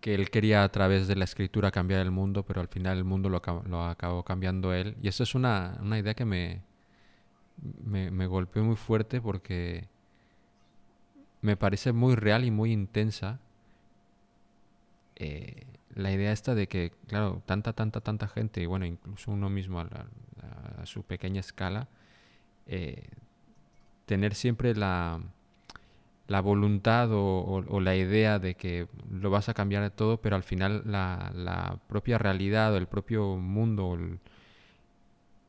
[0.00, 3.04] que él quería a través de la escritura cambiar el mundo, pero al final el
[3.04, 4.96] mundo lo, lo acabó cambiando él.
[5.00, 6.62] Y eso es una, idea que me,
[7.84, 9.88] me, golpeó muy fuerte porque
[11.40, 13.38] me parece muy real y muy intensa.
[15.14, 19.48] Eh, la idea esta de que, claro, tanta, tanta, tanta gente, y bueno, incluso uno
[19.48, 19.80] mismo
[20.78, 21.88] a, su pequeña escala,
[22.66, 23.08] eh,
[24.06, 25.20] tener siempre la,
[26.28, 30.82] la voluntad o, la idea de que lo vas a cambiar todo, pero al final
[30.84, 33.96] la, propia realidad o el propio mundo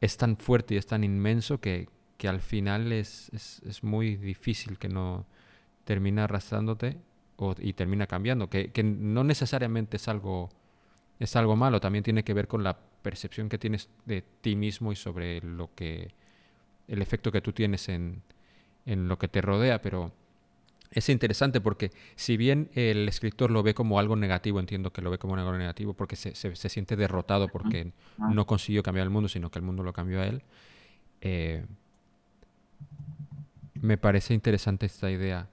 [0.02, 1.90] es tan fuerte y es tan inmenso que,
[2.24, 5.26] al final es, es, es, muy difícil que no
[5.86, 6.98] termine arrastrándote
[7.60, 10.50] y termina cambiando, que, que, no necesariamente es algo,
[11.20, 14.92] es algo malo, también tiene que ver con la percepción que tienes de ti mismo
[14.92, 16.14] y sobre lo que,
[16.88, 18.22] el efecto que tú tienes en,
[18.86, 20.12] en lo que te rodea, pero
[20.92, 25.10] es interesante porque si bien el escritor lo ve como algo negativo, entiendo que lo
[25.12, 29.28] ve como algo negativo porque se, se, siente derrotado porque no consiguió cambiar el mundo,
[29.28, 30.44] sino que el mundo lo cambió a él.
[31.22, 31.66] Eh,
[33.82, 35.50] me parece interesante esta idea.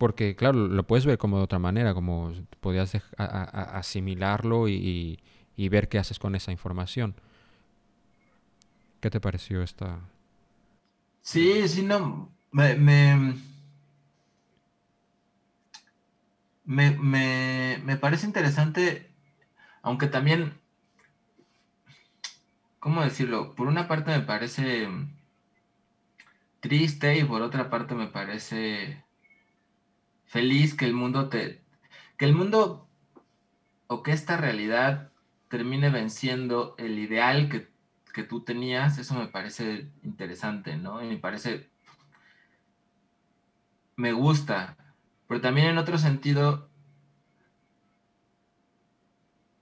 [0.00, 5.20] Porque, claro, lo puedes ver como de otra manera, como podías asimilarlo y,
[5.58, 7.14] ver qué haces con esa información.
[9.00, 10.00] ¿Qué te pareció esta?
[11.20, 12.32] Sí, sí, no.
[12.50, 13.34] me, me
[16.64, 19.12] me, parece interesante,
[19.82, 20.58] aunque también,
[22.78, 23.54] ¿cómo decirlo?
[23.54, 24.88] Por una parte me parece
[26.60, 29.04] triste y por otra parte me parece
[30.30, 31.60] feliz que el mundo te,
[32.16, 32.88] que el mundo
[33.88, 35.10] o que esta realidad
[35.48, 37.68] termine venciendo el ideal que,
[38.14, 41.02] que tú tenías, eso me parece interesante, ¿no?
[41.02, 41.68] Y me parece,
[43.96, 44.76] me gusta,
[45.26, 46.70] pero también en otro sentido,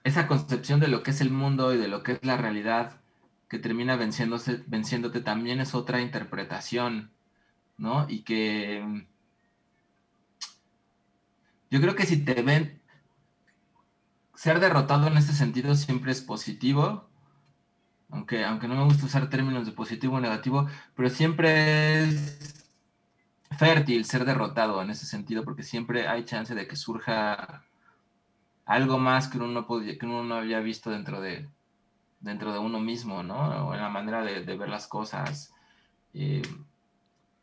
[0.05, 3.01] esa concepción de lo que es el mundo y de lo que es la realidad
[3.49, 7.11] que termina venciéndose, venciéndote también es otra interpretación,
[7.79, 8.05] ¿no?
[8.07, 9.09] Y que
[11.71, 12.81] yo creo que si te ven,
[14.35, 17.09] ser derrotado en este sentido siempre es positivo,
[18.11, 22.66] aunque, aunque no me gusta usar términos de positivo o negativo, pero siempre es
[23.59, 27.64] fértil ser derrotado en ese sentido, porque siempre hay chance de que surja
[28.64, 31.49] algo más que uno, podía, que uno no había visto dentro de,
[32.21, 33.69] dentro de uno mismo, ¿no?
[33.69, 35.53] O en la manera de, ver las cosas.
[36.14, 36.43] Eh,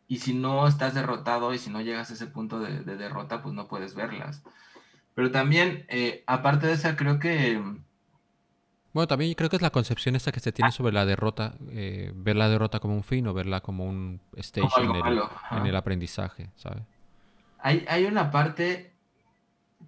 [0.07, 3.53] y si no estás derrotado y si no llegas a ese punto de, derrota, pues
[3.53, 4.43] no puedes verlas.
[5.13, 7.61] Pero también, eh, aparte de esa, creo que
[8.95, 12.13] bueno, también creo que es la concepción esta que se tiene sobre la derrota, eh,
[12.15, 16.83] ver la derrota como un fin o verla como un stage en, el, aprendizaje, ¿sabes?
[17.59, 18.93] Hay, hay una parte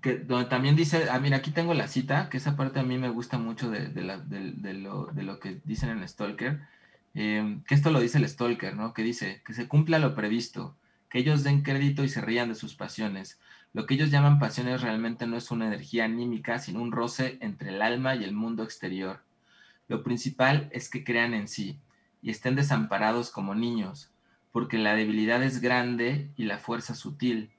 [0.01, 2.97] que donde también dice, ah, mira, aquí tengo la cita, que esa parte a mí
[2.97, 6.59] me gusta mucho de, lo, que dicen en Stalker,
[7.19, 8.93] eh, que esto lo dice el Stalker, ¿no?
[8.93, 10.77] Que dice, que se cumpla lo previsto,
[11.09, 13.39] que ellos den crédito y se rían de sus pasiones,
[13.73, 17.69] lo que ellos llaman pasiones realmente no es una energía anímica, sino un roce entre
[17.69, 19.23] el alma y el mundo exterior.
[19.87, 21.79] Lo principal es que crean en sí
[22.21, 24.11] y estén desamparados como niños,
[24.51, 27.49] porque la debilidad es grande y la fuerza sutil.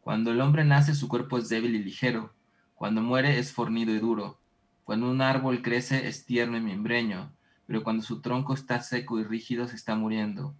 [0.00, 2.34] Cuando el hombre nace su cuerpo es débil y ligero,
[2.74, 4.40] cuando muere es fornido y duro,
[4.82, 7.30] cuando un árbol crece es tierno y miembreño,
[7.66, 10.54] pero cuando su tronco está seco y rígido se está muriendo.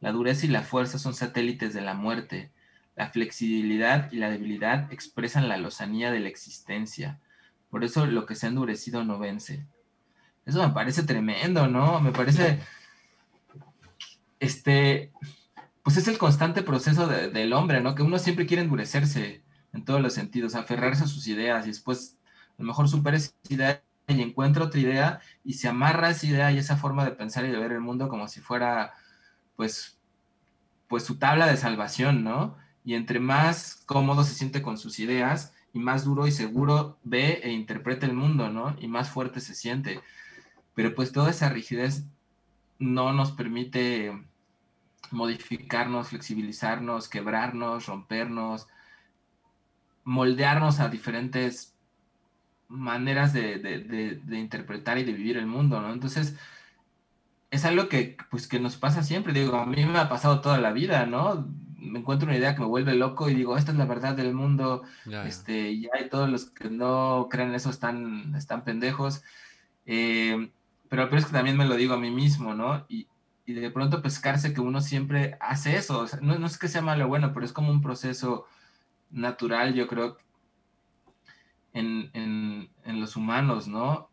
[0.00, 2.50] La dureza y la fuerza son satélites de la muerte,
[2.96, 7.20] la flexibilidad y la debilidad expresan la lozanía de la existencia.
[7.70, 9.66] Por eso lo que se ha endurecido no vence.
[10.44, 12.00] Eso me parece tremendo, ¿no?
[12.00, 12.60] Me parece,
[14.40, 15.12] este,
[15.82, 17.94] pues es el constante proceso del hombre, ¿no?
[17.94, 19.42] Que uno siempre quiere endurecerse
[19.72, 22.18] en todos los sentidos, aferrarse a sus ideas y después
[22.58, 23.32] a lo mejor supera esa
[24.12, 27.50] y encuentra otra idea y se amarra esa idea y esa forma de pensar y
[27.50, 28.92] de ver el mundo como si fuera,
[29.56, 29.98] pues,
[30.88, 32.56] pues su tabla de salvación, ¿no?
[32.84, 37.40] y entre más cómodo se siente con sus ideas y más duro y seguro ve
[37.42, 38.76] e interpreta el mundo, ¿no?
[38.80, 40.00] Y más fuerte se siente.
[40.74, 42.04] Pero pues toda esa rigidez
[42.78, 44.12] no nos permite
[45.10, 48.66] modificarnos, flexibilizarnos, quebrarnos, rompernos,
[50.04, 51.71] moldearnos a diferentes
[52.72, 55.92] maneras de, interpretar y de vivir el mundo, ¿no?
[55.92, 56.36] Entonces,
[57.50, 59.32] es algo que, pues, que nos pasa siempre.
[59.32, 61.46] Digo, a mí me ha pasado toda la vida, ¿no?
[61.82, 64.34] me encuentro una idea que me vuelve loco y digo, esta es la verdad del
[64.34, 64.82] mundo,
[65.26, 69.24] este, ya hay todos los que no creen eso están, están pendejos,
[69.84, 70.50] eh,
[70.88, 72.86] pero, pero es que también me lo digo a mí mismo, ¿no?
[72.88, 73.08] Y,
[73.46, 77.06] y de pronto pescarse que uno siempre hace eso, no, no, es que sea malo
[77.06, 78.46] o bueno, pero es como un proceso
[79.10, 80.18] natural, yo creo,
[81.72, 84.10] en, en, en los humanos, ¿no?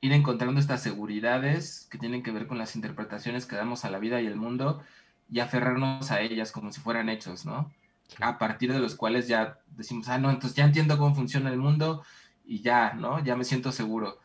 [0.00, 3.98] Ir encontrando estas seguridades que tienen que ver con las interpretaciones que damos a la
[3.98, 4.82] vida y el mundo,
[5.30, 7.72] y aferrarnos a ellas como si fueran hechos, ¿no?
[8.20, 11.58] A partir de los cuales ya decimos, ah, no, entonces ya entiendo cómo funciona el
[11.58, 12.04] mundo
[12.44, 13.24] y ya, ¿no?
[13.24, 14.18] Ya me siento seguro.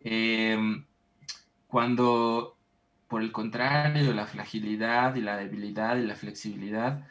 [0.00, 0.84] Em,
[1.68, 2.56] cuando,
[3.08, 7.06] por el contrario, la fragilidad y la debilidad y la flexibilidad,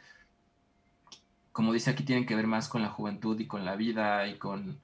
[1.56, 4.36] como dice aquí, tienen que ver más con la juventud y con la vida y
[4.36, 4.78] con,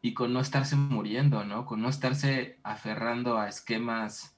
[0.00, 1.66] y con no estarse muriendo, ¿no?
[1.66, 4.36] Con no estarse aferrando a esquemas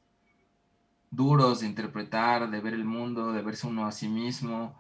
[1.11, 4.79] duros de interpretar, de ver el mundo, de verse uno a sí mismo.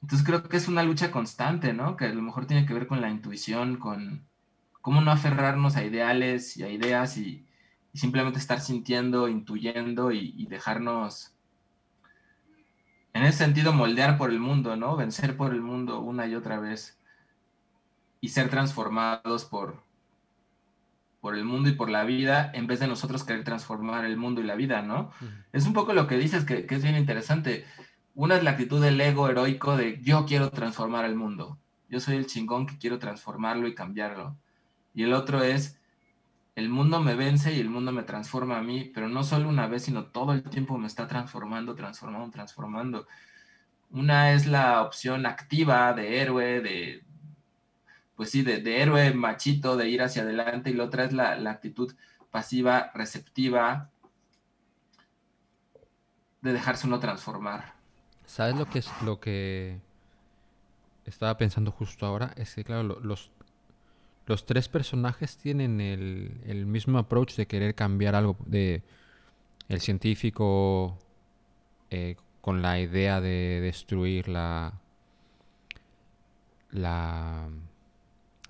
[0.00, 1.94] Entonces creo que es una lucha constante, ¿no?
[1.94, 4.26] Que a lo mejor tiene que ver con la intuición, con
[4.80, 7.44] cómo no aferrarnos a ideales y a ideas y,
[7.92, 11.34] simplemente estar sintiendo, intuyendo y, dejarnos,
[13.18, 14.96] en ese sentido, moldear por el mundo, ¿no?
[14.96, 16.98] Vencer por el mundo una y otra vez
[18.20, 19.82] y ser transformados por,
[21.20, 24.40] por el mundo y por la vida en vez de nosotros querer transformar el mundo
[24.40, 25.10] y la vida, ¿no?
[25.52, 27.66] Es un poco lo que dices que, que, es bien interesante.
[28.14, 31.58] Una es la actitud del ego heroico de yo quiero transformar el mundo.
[31.88, 34.36] Yo soy el chingón que quiero transformarlo y cambiarlo.
[34.94, 35.77] Y el otro es
[36.58, 39.68] el mundo me vence y el mundo me transforma a mí, pero no solo una
[39.68, 43.06] vez, sino todo el tiempo me está transformando, transformando, transformando.
[43.90, 47.04] Una es la opción activa de héroe, de,
[48.16, 51.94] pues sí, de, héroe machito, de ir hacia adelante, y la otra es la, actitud
[52.32, 53.90] pasiva, receptiva,
[56.42, 57.74] de dejarse uno transformar.
[58.26, 59.80] ¿Sabes lo que es lo que
[61.04, 62.32] estaba pensando justo ahora?
[62.34, 63.30] Es que, claro, los,
[64.28, 68.36] los tres personajes tienen el, mismo approach de querer cambiar algo.
[68.44, 68.82] De
[69.68, 70.98] el científico
[71.90, 74.74] eh, con la idea de destruir la,
[76.70, 77.48] la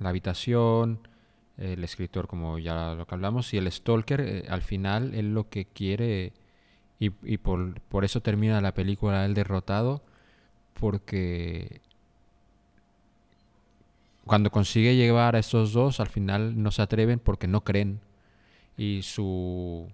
[0.01, 1.01] habitación,
[1.57, 5.49] el escritor como ya lo que hablamos, y el stalker, eh, al final, él lo
[5.49, 6.33] que quiere,
[7.01, 10.03] y, por, por, eso termina la película el derrotado,
[10.75, 11.81] porque
[14.29, 18.01] cuando consigue llevar a estos dos, al final no se atreven porque no creen.
[18.77, 19.89] Y su,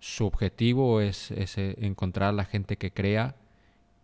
[0.00, 3.36] su objetivo es, eh, encontrar a la gente que crea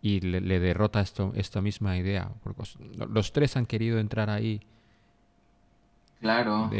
[0.01, 2.31] y le, derrota esto, esta misma idea.
[2.43, 2.63] Porque
[3.09, 4.61] los tres han querido entrar ahí
[6.25, 6.71] Claro.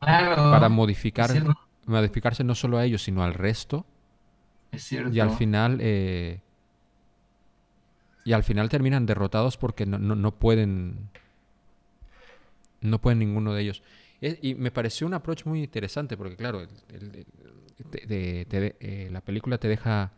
[0.00, 1.30] Para modificar,
[1.86, 3.86] modificarse no solo a ellos, sino al resto.
[4.72, 5.10] Es cierto.
[5.14, 5.78] Y al final.
[5.80, 6.40] Eh,
[8.24, 11.08] y al final terminan derrotados porque no, pueden.
[12.80, 13.82] No pueden ninguno de ellos.
[14.20, 16.66] Y me pareció un approach muy interesante porque, claro,
[17.92, 20.12] eh, la película te deja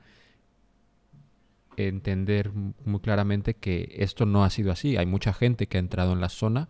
[1.77, 4.97] entender muy claramente que esto no ha sido así.
[4.97, 6.69] Hay mucha gente que ha entrado en la zona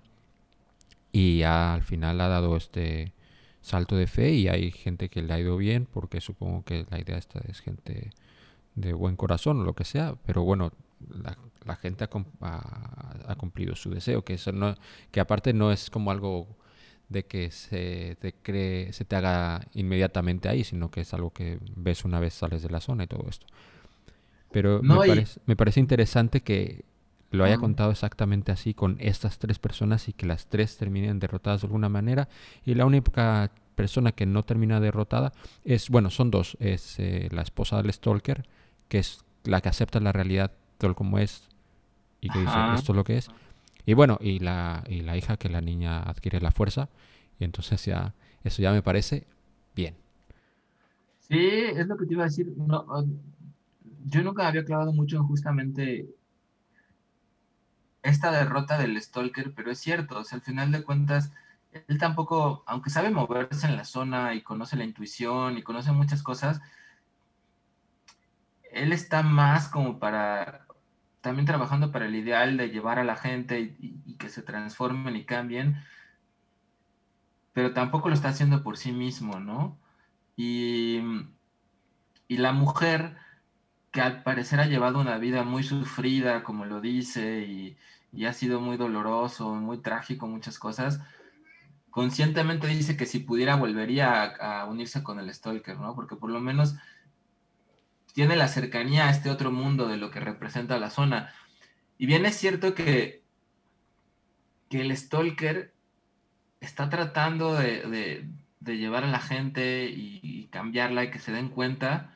[1.13, 3.13] y al final ha dado este
[3.61, 6.99] salto de fe y hay gente que le ha ido bien porque supongo que la
[6.99, 8.11] idea esta es gente
[8.75, 10.73] de buen corazón o lo que sea, pero bueno,
[11.65, 14.75] la, gente ha, cumplido su deseo, que eso no,
[15.11, 16.49] que aparte no es como algo
[17.09, 21.59] de que se te cree, se te haga inmediatamente ahí, sino que es algo que
[21.77, 23.47] ves una vez sales de la zona y todo esto.
[24.53, 26.85] Pero me, parece, me parece interesante que
[27.31, 31.61] lo haya contado exactamente así con estas tres personas y que las tres terminen derrotadas
[31.61, 32.29] de alguna manera.
[32.65, 35.33] Y la única persona que no termina derrotada
[35.65, 36.57] es, bueno, son dos.
[36.61, 38.49] Es eh, la esposa del Stalker,
[38.89, 41.49] que es la que acepta la realidad tal como es
[42.21, 43.31] y que dice esto es lo que es.
[43.87, 46.89] Y bueno, y la, y la hija que la niña adquiere la fuerza.
[47.39, 48.15] Y entonces ya,
[48.45, 49.27] eso ya me parece
[49.75, 49.95] bien.
[51.21, 52.53] Sí, es lo que te iba a decir.
[52.57, 52.85] No,
[54.05, 56.09] yo nunca había clavado mucho en justamente
[58.03, 61.33] esta derrota del Stalker, pero es cierto, o sea, al final de cuentas,
[61.73, 66.23] él tampoco, aunque sabe moverse en la zona y conoce la intuición y conoce muchas
[66.23, 66.61] cosas,
[68.73, 70.67] él está más como para,
[71.21, 75.25] también trabajando para el ideal de llevar a la gente y, que se transformen y
[75.25, 75.77] cambien,
[77.53, 79.79] pero tampoco lo está haciendo por sí mismo, ¿no?
[80.37, 81.01] Y,
[82.29, 83.17] y la mujer
[83.91, 87.77] que al parecer ha llevado una vida muy sufrida, como lo dice, y,
[88.25, 91.01] ha sido muy doloroso, muy trágico, muchas cosas,
[91.91, 95.95] conscientemente dice que si pudiera volvería a, unirse con el Stalker, ¿no?
[95.95, 96.77] Porque por lo menos
[98.13, 101.33] tiene la cercanía a este otro mundo de lo que representa la zona.
[101.99, 103.23] Y bien es cierto que,
[104.69, 105.75] que el Stalker
[106.61, 108.29] está tratando de,
[108.65, 112.15] llevar a la gente y cambiarla y que se den cuenta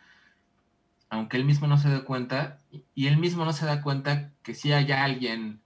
[1.14, 2.60] aunque él mismo no se dé cuenta,
[2.94, 5.62] y él mismo no se da cuenta que si hay alguien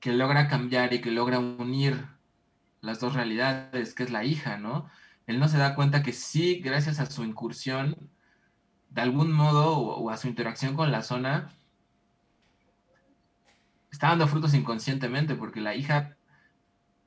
[0.00, 2.06] que logra cambiar y que logra unir
[2.80, 4.88] las dos realidades, que es la hija, ¿no?
[5.26, 8.10] Él no se da cuenta que sí, gracias a su incursión,
[8.94, 11.50] de algún modo, o, a su interacción con la zona,
[13.90, 16.16] está dando frutos inconscientemente, porque la hija,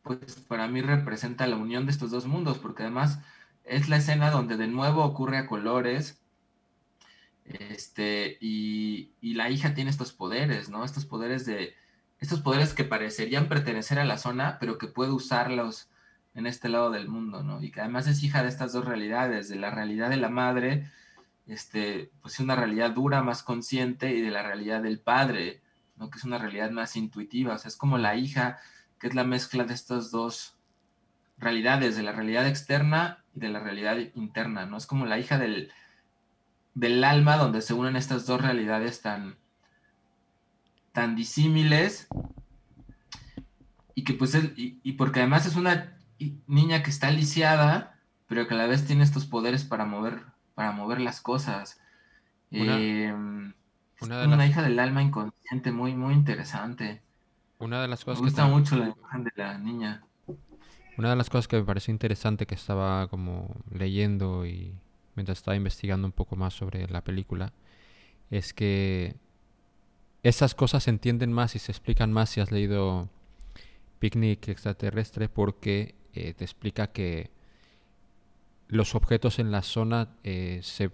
[0.04, 3.20] pues para mí representa la unión de estos dos mundos, porque además
[3.64, 6.22] es la escena donde de nuevo ocurre a colores,
[7.46, 10.84] este, y, la hija tiene estos poderes, ¿no?
[10.84, 11.74] Estos poderes de,
[12.20, 15.90] estos poderes que parecerían pertenecer a la zona, pero que puede usarlos
[16.34, 17.64] en este lado del mundo, ¿no?
[17.64, 20.92] Y que además es hija de estas dos realidades, de la realidad de la madre,
[21.48, 25.62] este, pues una realidad dura, más consciente, y de la realidad del padre,
[25.96, 26.10] ¿no?
[26.10, 28.60] Que es una realidad más intuitiva, o sea, es como la hija,
[29.00, 30.58] que es la mezcla de estas dos
[31.38, 34.78] realidades, de la realidad externa y de la realidad interna, ¿no?
[34.78, 35.72] Es como la hija del,
[36.74, 39.38] del alma donde se unen estas dos realidades tan,
[40.94, 42.08] tan disímiles
[43.94, 45.98] y que pues y, porque además es una
[46.46, 50.22] niña que está lisiada, pero que a la vez tiene estos poderes para mover,
[50.58, 51.80] para mover las cosas.
[52.50, 53.54] Una, em,
[54.02, 57.04] una, hija del alma inconsciente, muy, muy interesante.
[57.60, 60.04] Una de las cosas me gusta mucho la imagen de la niña.
[60.98, 64.74] Una de las cosas que me pareció interesante que estaba como leyendo y
[65.14, 67.54] mientras estaba investigando un poco más sobre la película
[68.32, 69.16] es que
[70.24, 73.10] esas cosas se entienden más y se explican más si has leído
[74.00, 77.37] Picnic extraterrestre porque eh, te explica que
[78.68, 80.92] los objetos en la zona eh, se,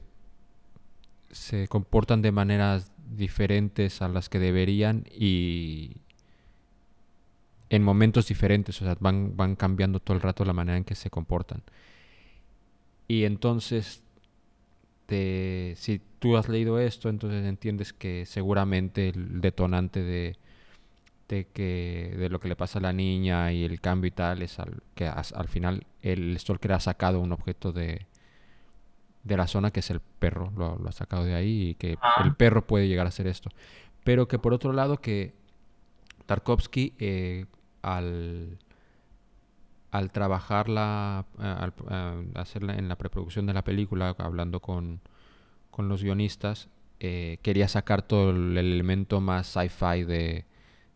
[1.32, 5.98] se comportan de maneras diferentes a las que deberían y
[7.70, 10.96] en momentos diferentes, o sea, van, van cambiando todo el rato la manera en que
[10.96, 11.64] se comportan.
[13.08, 14.04] Y entonces,
[15.08, 20.38] si tú has leído esto, entonces entiendes que seguramente el detonante de,
[21.34, 24.42] de, que, de lo que le pasa a la niña y el cambio y tal
[24.42, 28.06] es al, que al final el stalker ha sacado un objeto de,
[29.24, 32.22] de la zona que es el perro, lo, ha sacado de ahí y que ah.
[32.24, 33.50] el perro puede llegar a hacer esto.
[34.04, 35.34] Pero que por otro lado que
[36.26, 37.46] Tarkovsky eh,
[37.82, 38.58] al,
[39.92, 41.74] al trabajarla, al,
[42.36, 45.00] hacerla en la preproducción de la película, hablando con,
[45.72, 46.70] con los guionistas,
[47.00, 50.46] eh, quería sacar todo el elemento más sci-fi de,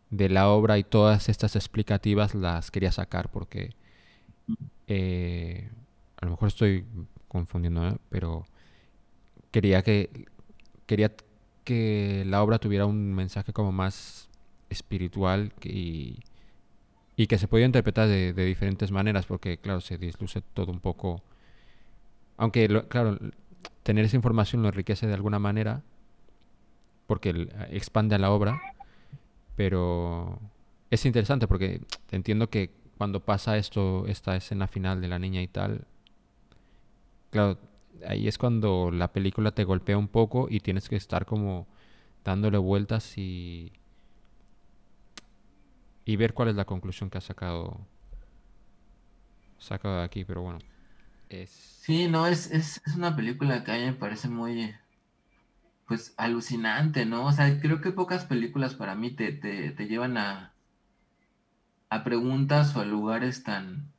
[0.09, 3.75] de, la obra y todas estas explicativas las quería sacar porque
[4.87, 5.69] eh,
[6.17, 6.85] a lo mejor estoy
[7.27, 7.97] confundiendo, ¿eh?
[8.09, 8.45] pero
[9.51, 10.25] quería que
[10.85, 11.11] quería
[11.63, 14.29] que la obra tuviera un mensaje como más
[14.69, 16.19] espiritual y,
[17.17, 21.23] y que se podía interpretar de, diferentes maneras, porque claro, se disluce todo un poco.
[22.37, 23.17] Aunque, claro,
[23.83, 25.81] tener esa información lo enriquece de alguna manera,
[27.07, 28.61] porque expande a la obra,
[29.57, 30.39] pero
[30.91, 31.81] es interesante porque
[32.11, 35.85] entiendo que cuando pasa esto, esta escena final de la niña y tal,
[37.31, 37.57] claro,
[38.07, 41.67] ahí es cuando la película te golpea un poco y tienes que estar como
[42.23, 43.73] dándole vueltas y
[46.05, 47.81] y ver cuál es la conclusión que ha sacado,
[49.57, 50.59] sacado de aquí, pero bueno.
[51.29, 51.49] Es...
[51.49, 54.73] Sí, no, es, es, una película que a mí me parece muy,
[55.87, 57.25] pues, alucinante, ¿no?
[57.25, 60.53] O sea, creo que pocas películas para mí te, te, llevan a,
[61.89, 63.91] a preguntas o a lugares tan,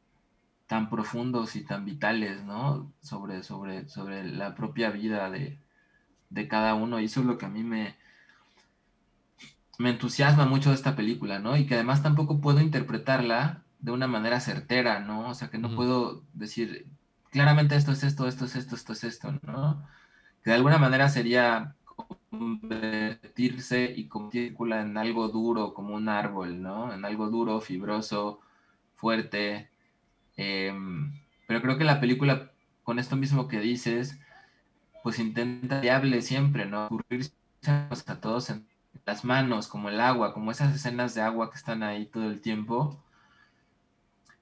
[0.67, 2.93] tan profundos y tan vitales, ¿no?
[3.01, 5.59] Sobre, sobre, sobre la propia vida de,
[6.31, 7.01] de cada uno.
[7.01, 7.97] Y eso es lo que a mí me,
[9.79, 11.57] me entusiasma mucho esta película, ¿no?
[11.57, 15.31] Y que además tampoco puedo interpretarla de una manera certera, ¿no?
[15.31, 16.87] O sea, que no puedo decir
[17.31, 19.87] claramente esto es esto, esto es esto, esto es esto, ¿no?
[20.43, 21.77] Que de alguna manera sería
[22.31, 26.93] convertirse y convertirla en algo duro, como un árbol, ¿no?
[26.93, 28.41] En algo duro, fibroso,
[28.95, 29.71] fuerte.
[30.37, 31.13] Em,
[31.47, 32.53] pero creo que la película,
[32.85, 34.19] con esto mismo que dices,
[35.03, 36.87] pues intenta viable siempre, ¿no?
[36.87, 37.33] Ocurrirse
[38.07, 38.69] a todos en
[39.07, 42.41] las manos, como el agua, como esas escenas de agua que están ahí todo el
[42.41, 43.03] tiempo.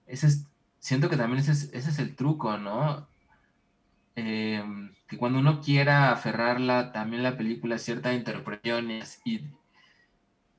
[0.07, 0.47] Ese es,
[0.79, 3.09] siento que también ese es, ese es el truco, ¿no?
[4.17, 9.43] Em, que cuando uno quiera aferrarla también la película ciertas interpretaciones y,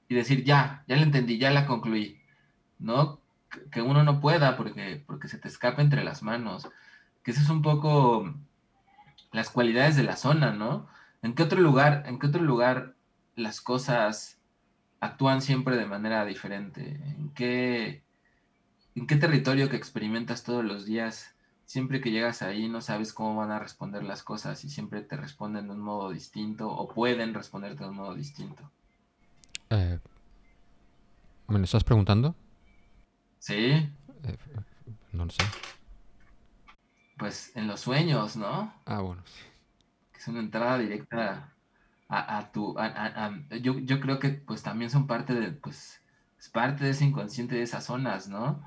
[0.08, 2.22] y decir, ya, ya la entendí, ya la concluí,
[2.80, 3.22] ¿no?
[3.72, 6.70] Que uno no pueda porque, porque se te escapa entre las manos.
[7.24, 8.34] Que eso es un poco
[9.32, 10.88] las cualidades de la zona, ¿no?
[11.22, 12.96] ¿En qué otro lugar, en qué otro lugar
[13.36, 14.40] las cosas
[15.02, 17.02] actúan siempre de manera diferente?
[17.18, 18.04] ¿En qué,
[18.96, 21.37] en qué territorio que experimentas todos los días,
[21.68, 25.18] siempre que llegas ahí no sabes cómo van a responder las cosas y siempre te
[25.18, 28.72] responden de un modo distinto o pueden responderte de un modo distinto?
[29.70, 30.00] Eh,
[31.48, 32.34] ¿Me lo estás preguntando?
[33.40, 33.66] Sí.
[34.24, 34.38] Eh,
[35.12, 35.44] no lo sé.
[37.18, 38.74] Pues en los sueños, ¿no?
[38.86, 39.22] Ah, bueno.
[40.14, 41.54] Que es una entrada directa
[42.08, 42.78] a, tu,
[43.62, 46.02] yo, yo, creo que pues también son parte de, pues,
[46.40, 48.64] es parte de ese inconsciente de esas zonas, ¿no?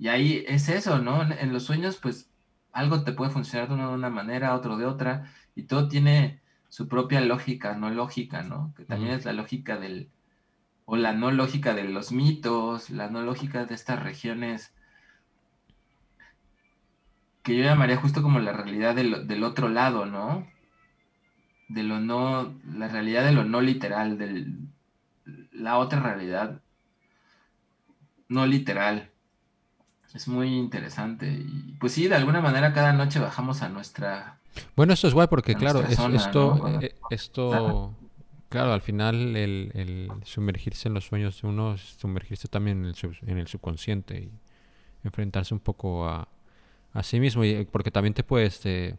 [0.00, 1.22] Y ahí es eso, ¿no?
[1.22, 2.29] En, los sueños, pues,
[2.72, 7.20] algo te puede funcionar de una, manera, otro de otra, y todo tiene su propia
[7.20, 8.72] lógica, no lógica, ¿no?
[8.76, 10.10] Que también es la lógica del,
[10.84, 14.74] o la no lógica de los mitos, la no lógica de estas regiones
[17.42, 20.46] que yo llamaría justo como la realidad del, del otro lado, ¿no?
[21.70, 24.58] de lo no, la realidad de lo no literal, del,
[25.52, 26.60] la otra realidad
[28.28, 29.09] no literal.
[30.14, 31.28] Es muy interesante.
[31.30, 34.38] Y pues sí, de alguna manera cada noche bajamos a nuestra...
[34.74, 36.80] Bueno, esto es guay porque, claro, nuestra es- zona, esto, ¿no?
[36.80, 37.94] eh, esto,
[38.48, 42.86] claro, al final el, el sumergirse en los sueños de uno es sumergirse también en
[42.86, 44.30] el, sub- en el subconsciente y
[45.04, 46.26] enfrentarse un poco a,
[46.92, 47.44] a sí mismo.
[47.44, 48.96] Y, eh, porque también te puedes, eh,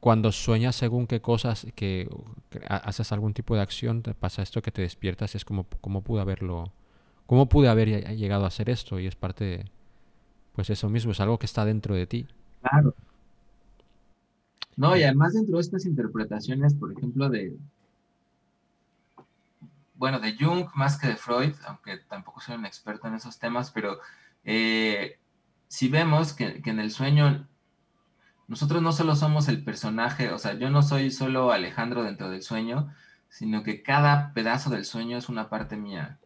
[0.00, 2.08] cuando sueñas según qué cosas, que
[2.50, 5.66] que ha- haces algún tipo de acción, te pasa esto que te despiertas, es como,
[5.80, 6.72] ¿cómo pude haberlo,
[7.26, 8.98] cómo pude haber lle- llegado a hacer esto?
[9.00, 9.70] Y es parte de,
[10.54, 12.26] pues eso mismo, es algo que está dentro de ti.
[12.62, 12.94] Claro.
[14.76, 17.56] No, y además dentro de estas interpretaciones, por ejemplo, de,
[19.94, 23.70] bueno, de Jung más que de Freud, aunque tampoco soy un experto en esos temas,
[23.70, 23.98] pero
[24.44, 25.18] eh,
[25.68, 27.46] si vemos que en el sueño
[28.48, 32.42] nosotros no solo somos el personaje, o sea, yo no soy solo Alejandro dentro del
[32.42, 32.92] sueño,
[33.28, 36.18] sino que cada pedazo del sueño es una parte mía,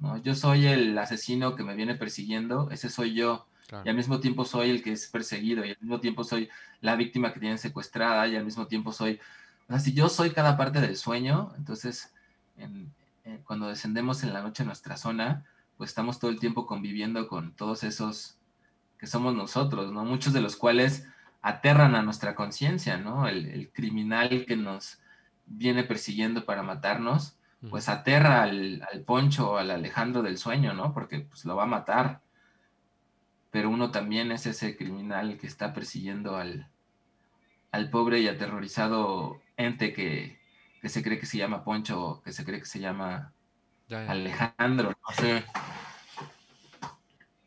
[0.00, 0.16] ¿no?
[0.18, 3.46] Yo soy el asesino que me viene persiguiendo, ese soy yo,
[3.84, 6.48] y al mismo tiempo soy el que es perseguido, y al mismo tiempo soy
[6.80, 9.20] la víctima que tienen secuestrada, y al mismo tiempo soy,
[9.68, 12.12] o sea, si yo soy cada parte del sueño, entonces
[12.56, 12.92] en-
[13.24, 15.44] eh, cuando descendemos en la noche a nuestra zona,
[15.76, 18.36] pues estamos todo el tiempo conviviendo con todos esos
[18.98, 20.04] que somos nosotros, ¿no?
[20.04, 21.06] Muchos de los cuales
[21.42, 23.28] aterran a nuestra conciencia, ¿no?
[23.28, 24.98] El, el criminal que nos
[25.46, 27.36] viene persiguiendo para matarnos.
[27.68, 30.94] Pues aterra al, al Poncho o al Alejandro del sueño, ¿no?
[30.94, 32.22] Porque pues lo va a matar.
[33.50, 36.68] Pero uno también es ese criminal que está persiguiendo al,
[37.72, 40.38] al pobre y aterrorizado ente que,
[40.80, 43.32] que se cree que se llama Poncho que se cree que se llama
[43.88, 44.10] Ya, ya.
[44.12, 45.44] Alejandro, no sé.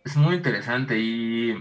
[0.04, 1.54] Es muy interesante y...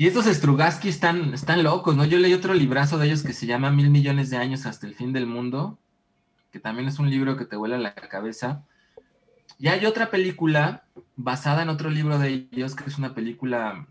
[0.00, 2.04] Y estos Strugatsky están, están locos, ¿no?
[2.04, 4.94] Yo leí otro librazo de ellos que se llama Mil Millones de Años hasta el
[4.94, 5.78] Fin del Mundo,
[6.58, 8.64] también es un libro que te vuela la cabeza.
[9.58, 10.84] Y hay otra película
[11.16, 13.86] basada en otro libro de ellos, que es una película,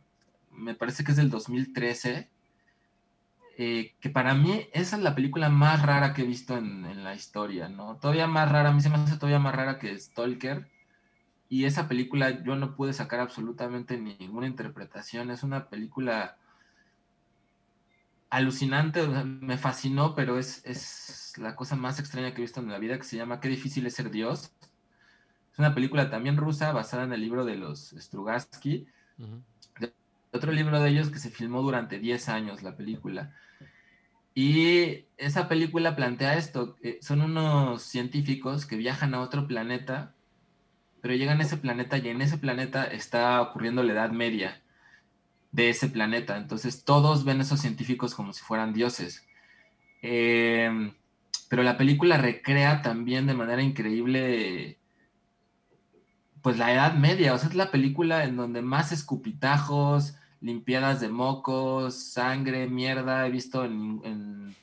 [0.51, 2.30] me parece que es del 2013,
[3.59, 7.15] eh, que para mí esa es la película más rara que he visto en la
[7.15, 7.97] historia, ¿no?
[7.97, 10.70] Todavía más rara, a mí se me hace todavía más rara que Stalker.
[11.49, 15.32] Y esa película yo no pude sacar absolutamente ninguna interpretación.
[15.32, 16.38] Es una película
[18.30, 22.80] alucinante, me fascinó, pero es, es la cosa más extraña que he visto en la
[22.80, 24.51] vida, que se llama Qué difícil es ser Dios.
[25.53, 28.88] Es una película también rusa basada en el libro de los Strugatsky
[30.32, 33.34] otro libro de ellos que se filmó durante 10 años, la película.
[34.34, 40.13] Y esa película plantea esto, que son unos científicos que viajan a otro planeta,
[41.01, 44.61] pero llegan a ese planeta y en ese planeta está ocurriendo la Edad Media
[45.57, 46.37] de ese planeta.
[46.37, 49.25] Entonces todos ven a esos científicos como si fueran dioses.
[50.03, 50.93] Eh,
[51.49, 54.77] pero la película recrea también de manera increíble
[56.43, 61.09] pues la Edad Media, o sea, es la película en donde más escupitajos, limpiadas de
[61.09, 64.55] mocos, sangre, mierda he visto en, en-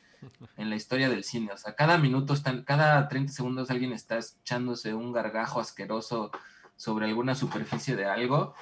[0.57, 1.53] la historia del cine.
[1.53, 6.30] O sea, cada minuto, están, cada 30 segundos alguien está echándose un gargajo asqueroso
[6.76, 8.55] sobre alguna superficie de algo.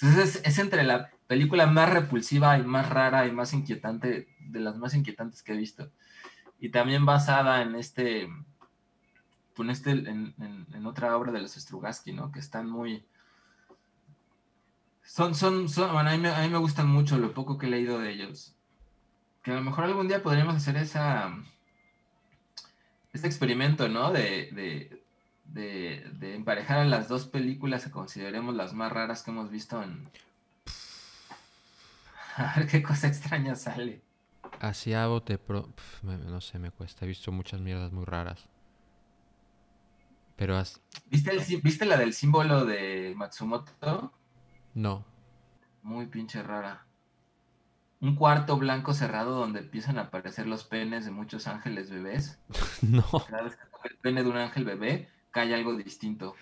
[0.00, 4.58] Entonces es, es entre la película más repulsiva y más rara y más inquietante, de
[4.58, 5.88] las más inquietantes que he visto.
[6.58, 8.22] Y también basada en este,
[9.56, 10.34] en, este, en,
[10.74, 12.32] en- otra obra de los Strugatsky, ¿no?
[12.32, 13.04] Que están muy...
[15.04, 17.66] Son, son, son, bueno, a mí, me, a mí me gustan mucho lo poco que
[17.66, 18.56] he leído de ellos.
[19.44, 21.32] Que a lo mejor algún día podríamos hacer esa,
[23.12, 24.10] este experimento, ¿no?
[24.10, 25.04] De, de,
[25.44, 29.80] de, de emparejar a las dos películas que consideremos las más raras que hemos visto
[29.80, 30.10] en...
[32.40, 34.00] A ver qué cosa extraña sale.
[34.60, 35.68] Así a bote pro...
[36.02, 37.04] no sé, me cuesta.
[37.04, 38.48] He visto muchas mierdas muy raras.
[40.36, 40.80] Pero has...
[41.10, 44.12] ¿Viste, el, ¿Viste la del símbolo de Matsumoto?
[44.72, 45.04] No.
[45.82, 46.86] Muy pinche rara.
[48.00, 52.38] Un cuarto blanco cerrado donde empiezan a aparecer los penes de muchos ángeles bebés.
[52.80, 53.04] No.
[53.28, 56.34] Cada vez que el pene de un ángel bebé, cae algo distinto.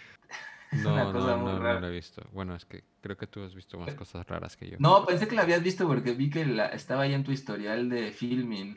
[0.73, 1.79] Es No, una no, cosa no, muy no rara.
[1.79, 2.23] lo he visto.
[2.33, 4.79] Bueno, es que creo que tú has visto más cosas raras que yo.
[4.85, 7.89] No, pensé que la habías visto porque vi que la- estaba ahí en tu historial
[7.91, 8.69] de filming.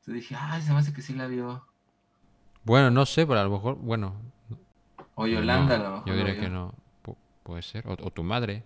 [0.00, 1.66] Entonces dije, ay, se me hace que sí la vio.
[2.64, 3.76] Bueno, no sé, pero a lo mejor...
[3.76, 4.14] Bueno.
[5.16, 6.08] O Yolanda, no, a lo mejor.
[6.08, 6.74] Yo diría que no.
[7.04, 7.86] Pu- puede ser.
[7.86, 8.62] O, o tu madre.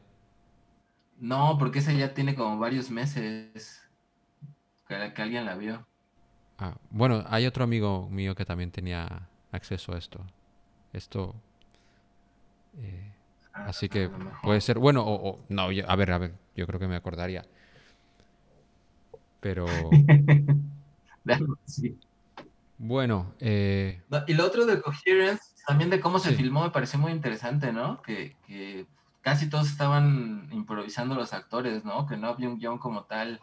[1.17, 3.81] No, porque esa ya tiene como varios meses
[4.87, 5.89] que, que alguien la vio.
[6.59, 10.25] Ah, bueno, hay otro amigo mío que también tenía acceso a esto.
[10.93, 11.37] Esto...
[12.79, 13.15] eh,
[13.53, 14.41] así que a lo mejor.
[14.43, 14.79] puede ser...
[14.79, 15.31] Bueno, o...
[15.31, 16.35] o- no, yo- a ver, a ver.
[16.57, 17.45] Yo creo que me acordaría.
[19.41, 19.67] Pero...
[22.79, 26.35] Bueno, eh, Y lo otro de Coherence, también de cómo se Sí.
[26.37, 28.03] filmó, me pareció muy interesante, ¿no?
[28.03, 28.87] Que, que
[29.21, 32.07] casi todos estaban improvisando los actores, ¿no?
[32.07, 33.41] Que no había un guion como tal.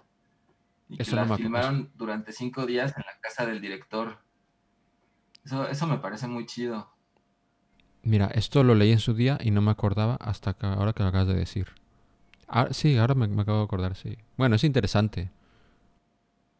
[0.90, 4.20] Y que Eso no la filmaron durante cinco días en la casa del director.
[5.46, 6.92] Eso, eso me parece muy chido.
[8.04, 11.04] Mira, esto lo leí en su día y no me acordaba hasta que ahora que
[11.04, 11.68] lo acabas de decir.
[12.48, 14.18] Ah, sí, ahora me, me acabo de acordar, sí.
[14.38, 15.30] Bueno, es interesante.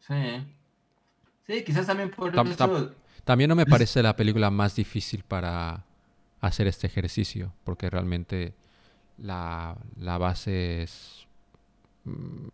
[0.00, 0.14] Sí.
[1.46, 2.56] Sí, quizás también por Tam- eso.
[2.56, 5.84] tam- También no me parece la película más difícil para
[6.40, 8.54] hacer este ejercicio, porque realmente
[9.18, 11.26] la, la base es
[12.04, 12.48] mm,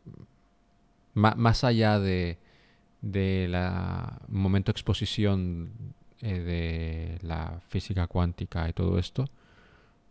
[1.14, 2.38] más allá de,
[3.00, 5.70] de la momento exposición
[6.22, 9.26] eh, de la física cuántica y todo esto,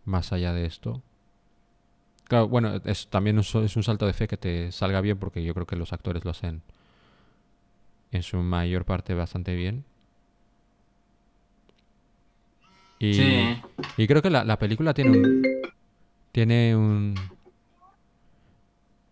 [0.06, 1.01] más allá de esto.
[2.26, 5.53] Claro, bueno, es también es un salto de fe que te salga bien, porque yo
[5.53, 6.62] creo que los actores lo hacen
[8.12, 9.84] en su mayor parte bastante bien.
[12.99, 13.62] Y, Sí.
[13.97, 15.43] y creo que la, la película tiene un.
[16.32, 17.16] Tiene un.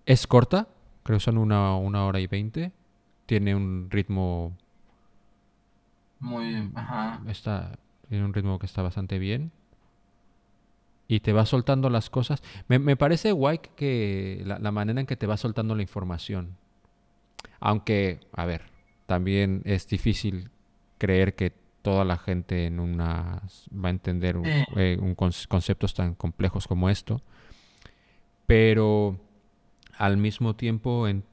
[0.06, 0.68] Es corta,
[1.04, 2.72] creo que son una, una hora y veinte.
[3.26, 4.58] Tiene un ritmo.
[6.24, 6.72] Muy.
[6.74, 7.22] Ajá.
[7.28, 7.78] Está,
[8.10, 9.52] tiene un ritmo que está bastante bien.
[11.08, 12.42] Y te va soltando las cosas.
[12.68, 16.56] Me, me parece guay que la, la manera en que te va soltando la información.
[17.60, 18.64] Aunque, a ver,
[19.06, 20.50] también es difícil
[20.98, 21.52] creer que
[21.82, 23.42] toda la gente en una
[23.74, 24.48] va a entender un,
[24.78, 27.22] eh, un conceptos tan complejos como esto.
[28.46, 29.20] Pero
[29.98, 31.24] al mismo tiempo en-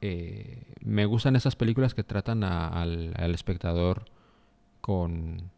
[0.00, 4.04] eh, me gustan esas películas que tratan a- al, al espectador
[4.84, 5.50] con,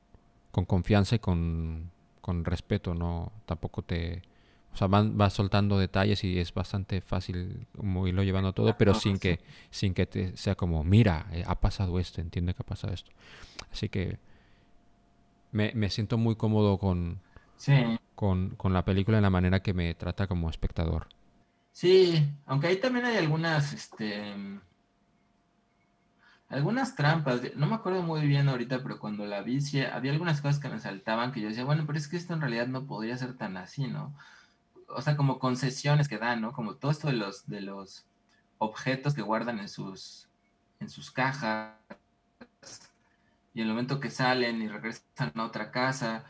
[0.52, 3.32] con confianza y con, con respeto, ¿no?
[3.44, 4.22] Tampoco te...
[4.72, 8.94] O sea, van, vas soltando detalles y es bastante fácil como irlo llevando todo, pero
[8.94, 9.20] sin sí.
[9.20, 12.94] que, sin que te sea como, mira, eh, ha pasado esto, entiende que ha pasado
[12.94, 13.10] esto.
[13.72, 14.20] Así que
[15.50, 17.20] me, me siento muy cómodo con,
[17.56, 17.74] Sí.
[18.14, 21.08] con, con la película en la manera que me trata como espectador.
[21.72, 24.32] Sí, aunque ahí también hay algunas, este,
[26.48, 27.40] algunas trampas.
[27.56, 29.58] No me acuerdo muy bien ahorita, pero cuando la vi,
[29.92, 32.40] había algunas cosas que me saltaban que yo decía, bueno, pero es que esto en
[32.40, 34.14] realidad no podría ser tan así, ¿no?
[34.88, 36.52] O sea, como concesiones que dan, ¿no?
[36.52, 38.06] Como todo esto de los, de los
[38.58, 40.28] objetos que guardan en sus,
[40.80, 41.74] en sus cajas
[43.54, 46.24] y el momento que salen y regresan a otra casa.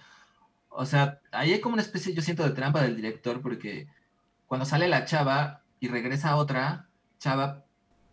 [0.68, 3.88] O sea, ahí hay como una especie, yo siento, de trampa del director porque
[4.46, 6.88] cuando sale la chava y regresa a otra
[7.18, 7.65] chava,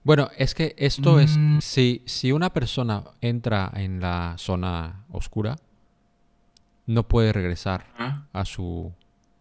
[0.04, 1.60] Bueno, es que esto es, Mm.
[1.60, 5.56] si, si una persona entra en la zona oscura,
[6.86, 8.26] no puede regresar ¿ah?
[8.34, 8.92] a su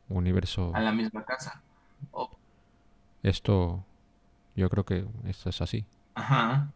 [0.09, 0.71] universo.
[0.75, 1.61] a la misma casa.
[3.23, 3.85] Esto,
[4.57, 5.85] yo creo que esto es así.
[6.15, 6.71] Ajá.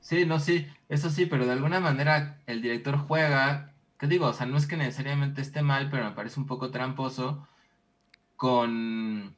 [0.00, 4.26] Sí, no, sí, eso sí, pero de alguna manera el director juega, ¿qué digo?
[4.26, 7.46] O sea, no es que necesariamente esté mal, pero me parece un poco tramposo
[8.36, 9.34] con,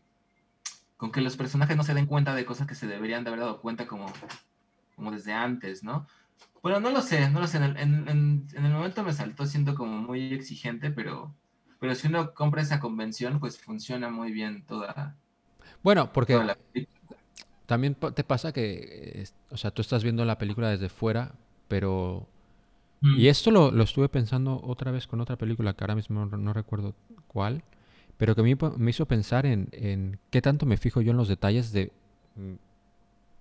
[0.99, 3.41] con que los personajes no se den cuenta de cosas que se deberían de haber
[3.43, 4.13] dado cuenta como,
[4.97, 6.07] como desde antes, ¿no?
[6.63, 7.59] Bueno, no lo sé, no lo sé.
[7.59, 11.37] En el, en- el momento me saltó siendo como muy exigente, pero,
[11.81, 15.19] pero si uno compra esa convención, pues funciona muy bien toda,
[15.83, 17.19] Bueno, porque toda la película.
[17.67, 21.35] también te pasa que, o sea, tú estás viendo la película desde fuera,
[21.69, 22.27] pero...
[23.15, 26.53] Y esto lo, lo estuve pensando otra vez con otra película que ahora mismo no
[26.55, 26.95] recuerdo
[27.29, 27.63] cuál,
[28.19, 31.17] pero que a mí me hizo pensar en, en qué tanto me fijo yo en
[31.17, 31.91] los detalles de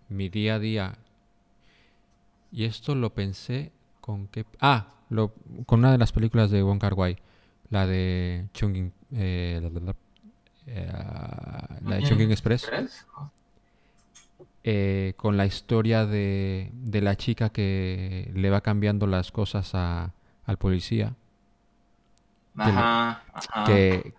[0.09, 0.95] mi día a día.
[2.51, 4.45] Y esto lo pensé con qué...
[4.61, 5.33] Ah, lo,
[5.65, 7.17] con una de las películas de Wong Kar Wai,
[7.69, 9.95] la de Chungking, eh, la, la- la-
[10.67, 10.91] eh,
[11.83, 12.03] la de.
[12.03, 12.65] Chungking Express
[14.63, 20.13] eh, con la historia de, de la chica que le va cambiando las cosas a-
[20.45, 21.15] al policía.
[22.57, 23.65] Ajá, ajá.
[23.65, 24.13] que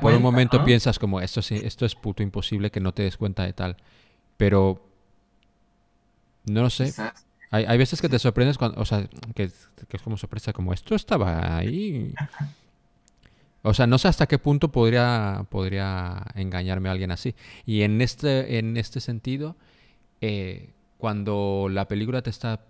[0.00, 0.64] por un momento ¿no?
[0.64, 3.76] piensas como esto, esto es puto imposible que no te des cuenta de tal.
[4.36, 4.84] Pero
[6.44, 6.86] no lo sé.
[6.86, 7.24] Quizás.
[7.50, 9.48] Hay, hay veces que te sorprendes cuando, o sea, que,
[9.88, 12.12] que es como sorpresa, como esto estaba ahí.
[13.62, 17.36] O sea, no sé hasta qué punto podría, podría engañarme a alguien así.
[17.64, 19.56] Y en este, en este sentido,
[20.20, 22.60] eh, cuando la película te está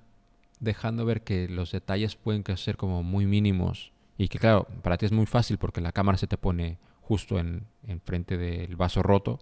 [0.60, 5.06] dejando ver que los detalles pueden ser como muy mínimos y que claro, para ti
[5.06, 7.66] es muy fácil porque la cámara se te pone justo en,
[8.04, 9.38] frente del vaso roto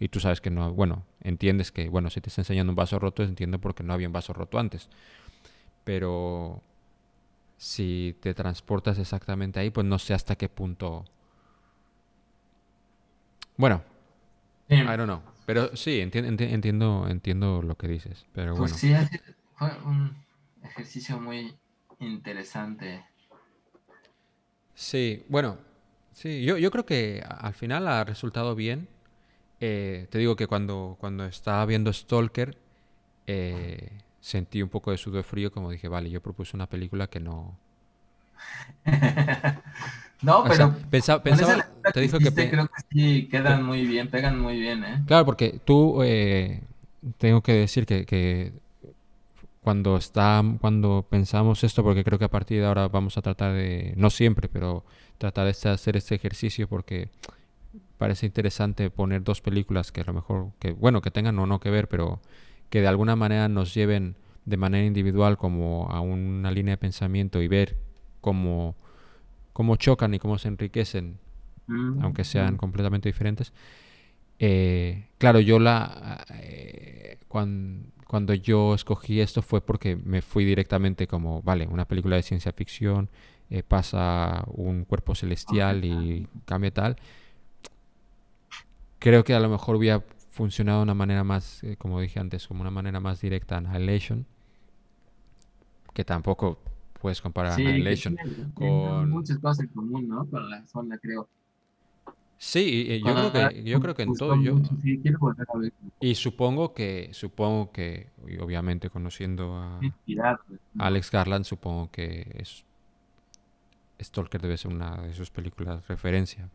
[0.00, 2.98] y tú sabes que no, bueno, entiendes que, bueno, si te está enseñando un vaso
[2.98, 4.88] roto, entiendo porque no había un vaso roto antes.
[5.84, 6.62] Pero
[7.56, 11.04] si te transportas exactamente ahí, pues no sé hasta qué punto...
[13.56, 13.82] Bueno,
[14.68, 15.22] Sí, I don't know.
[15.46, 18.26] Pero sí, enti- enti- entiendo, entiendo lo que dices.
[18.34, 18.76] Pero pues bueno.
[18.76, 18.92] sí,
[19.54, 20.14] fue un
[20.62, 21.58] ejercicio muy
[22.00, 23.04] interesante.
[24.78, 25.58] Sí, bueno,
[26.12, 28.88] sí, yo, yo creo que al final ha resultado bien.
[29.60, 32.58] Eh, te digo que cuando, cuando estaba viendo Stalker,
[33.26, 37.20] eh, sentí un poco de sudor frío, como dije, vale, yo propuse una película que
[37.20, 37.58] no...
[40.22, 41.22] No, O pero sea, pensaba,
[41.56, 42.32] lectura te dijo que...
[42.32, 45.02] pe- creo que sí quedan muy bien, pegan muy bien, ¿eh?
[45.06, 46.62] Claro, porque tú, eh,
[47.18, 48.52] tengo que decir que, que
[49.62, 53.54] cuando está, cuando pensamos esto, porque creo que a partir de ahora vamos a tratar
[53.54, 54.84] de, no siempre, pero
[55.18, 57.10] tratar de este- hacer este ejercicio porque
[57.98, 61.60] parece interesante poner dos películas que a lo mejor, que bueno, que tengan o no
[61.60, 62.20] que ver, pero
[62.70, 67.42] que de alguna manera nos lleven de manera individual como a una línea de pensamiento
[67.42, 67.76] y ver
[68.20, 68.76] cómo,
[69.52, 71.18] cómo chocan y cómo se enriquecen
[71.68, 72.56] Mm, aunque sean mm.
[72.56, 73.52] completamente diferentes.
[74.38, 77.18] Eh, claro, yo la eh,
[78.08, 82.52] cuando yo escogí esto fue porque me fui directamente como, vale, una película de ciencia
[82.52, 83.10] ficción,
[83.50, 86.96] eh, pasa un cuerpo celestial y cambia tal.
[88.98, 92.48] Creo que a lo mejor hubiera funcionado de una manera más, eh, como dije antes,
[92.48, 94.24] como una manera más directa Annihilation,
[95.92, 96.58] que tampoco
[97.02, 98.16] puedes comparar Sí, Annihilation
[98.54, 99.10] con...
[99.10, 100.24] muchas cosas en común, ¿no?
[100.24, 101.28] Con la zona, creo.
[102.40, 104.54] Sí, yo creo que, yo creo que en todo, yo.
[106.00, 109.80] Y supongo que, supongo que, y obviamente conociendo a.
[110.74, 110.84] ¿no?
[110.84, 112.64] Alex Garland, supongo que es
[114.00, 116.48] Stalker debe ser una de sus películas referencia.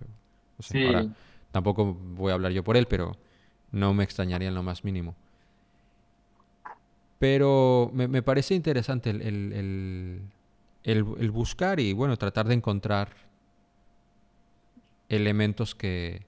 [0.57, 1.05] o sea, Sí, ahora
[1.51, 3.17] tampoco voy a hablar yo por él, pero
[3.73, 5.15] no me extrañaría en lo más mínimo.
[7.19, 10.21] Pero me, me parece interesante el, el- el-
[10.83, 13.09] el- el buscar y bueno, tratar de encontrar
[15.15, 16.25] elementos que,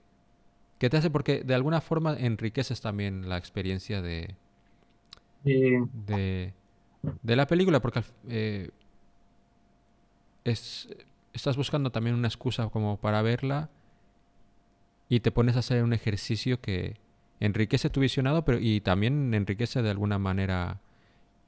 [0.79, 4.35] que te hace, porque de alguna forma enriqueces también la experiencia de,
[5.91, 6.53] de,
[7.21, 8.69] de la película, porque eh,
[10.43, 10.87] es,
[11.33, 13.69] estás buscando también una excusa como para verla
[15.09, 16.97] y te pones a hacer un ejercicio que
[17.39, 20.81] enriquece tu visionado, pero y también enriquece de alguna manera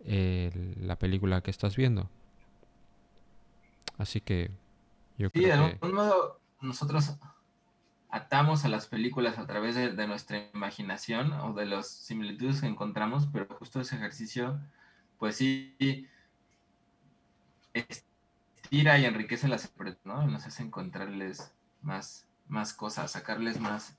[0.06, 2.10] eh, la película que estás viendo.
[3.98, 4.52] Así que
[5.18, 7.18] yo Sí, de creo que algún modo nosotros
[8.10, 13.28] atamos a las películas a través de, nuestra imaginación o de las similitudes que encontramos,
[13.32, 14.60] pero justo ese ejercicio,
[15.18, 16.08] pues sí,
[17.74, 19.72] estira y enriquece las
[20.03, 20.26] ¿no?
[20.28, 21.51] Nos hace encontrarles
[21.82, 23.97] más, más cosas, sacarles más,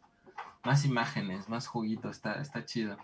[0.64, 2.96] más imágenes, más juguito, está, está chido.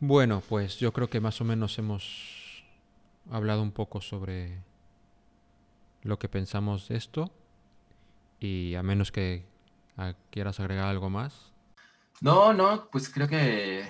[0.00, 2.64] Bueno, pues yo creo que más o menos hemos
[3.30, 4.62] hablado un poco sobre
[6.02, 7.30] lo que pensamos de esto
[8.38, 9.46] y a menos que
[9.96, 11.52] ah, quieras agregar algo más.
[12.20, 13.88] No, no, pues creo que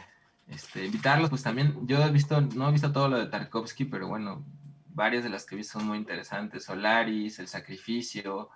[0.49, 4.09] este, invitarlos, pues también, yo he visto, no he visto todo lo de Tarkovsky, pero
[4.09, 4.45] bueno,
[4.89, 8.51] varias de las que he visto son muy interesantes, Solaris, El Sacrificio,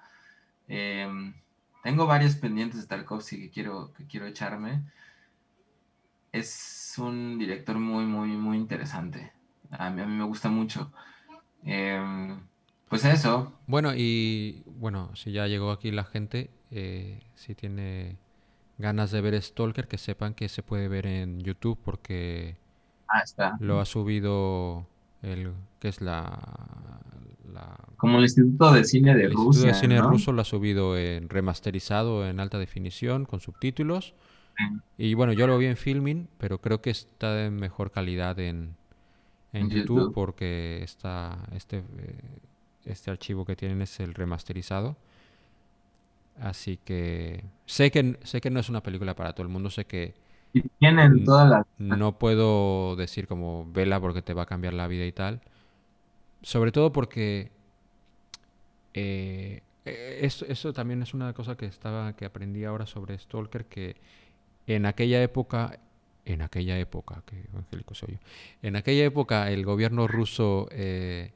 [0.68, 1.34] em,
[1.82, 4.82] tengo varios pendientes de Tarkovsky que quiero, que quiero echarme.
[6.32, 9.32] Es un director muy, muy, muy interesante.
[9.70, 10.92] A mí, a mí me gusta mucho.
[11.62, 12.40] Em,
[12.88, 18.18] pues eso, Bueno, y bueno, si ya llegó aquí la gente, eh, si tiene
[18.78, 22.56] ganas de ver Stalker, que sepan que se puede ver en YouTube porque
[23.08, 23.56] ah, está.
[23.60, 24.86] lo ha subido
[25.22, 27.00] el que es la,
[27.52, 30.08] la Como el Instituto de Cine de El Instituto de Rusia, Cine ¿no?
[30.10, 34.14] Ruso lo ha subido en remasterizado en alta definición con subtítulos.
[34.56, 34.64] Sí.
[34.98, 38.76] Y bueno, yo lo vi en Filmin, pero creo que está en mejor calidad en,
[39.52, 40.14] en En YouTube, YouTube.
[40.14, 42.38] porque está este, eh,
[42.86, 44.96] este archivo que tienen es el remasterizado.
[46.40, 49.84] Así que sé que sé que no es una película para todo el mundo, sé
[49.84, 50.14] que
[50.52, 51.66] Y tienen todas las...
[51.78, 55.40] no puedo decir como vela porque te va a cambiar la vida y tal.
[56.42, 57.52] Sobre todo porque
[58.94, 63.66] eh, eh, eso, eso también es una cosa que estaba que aprendí ahora sobre Stalker
[63.66, 63.96] que
[64.66, 65.78] en aquella época
[66.24, 68.18] en aquella época que evangélico soy yo
[68.62, 71.32] en aquella época el gobierno ruso eh,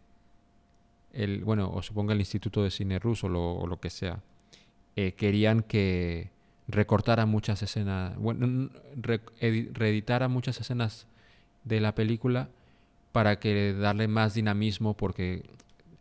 [1.13, 4.21] el bueno o suponga el Instituto de Cine Ruso o lo que sea
[5.01, 6.33] eh, querían que
[6.67, 8.69] recortara muchas escenas, bueno,
[10.29, 11.07] muchas escenas
[11.63, 12.49] de la película
[13.13, 15.45] para que darle más dinamismo porque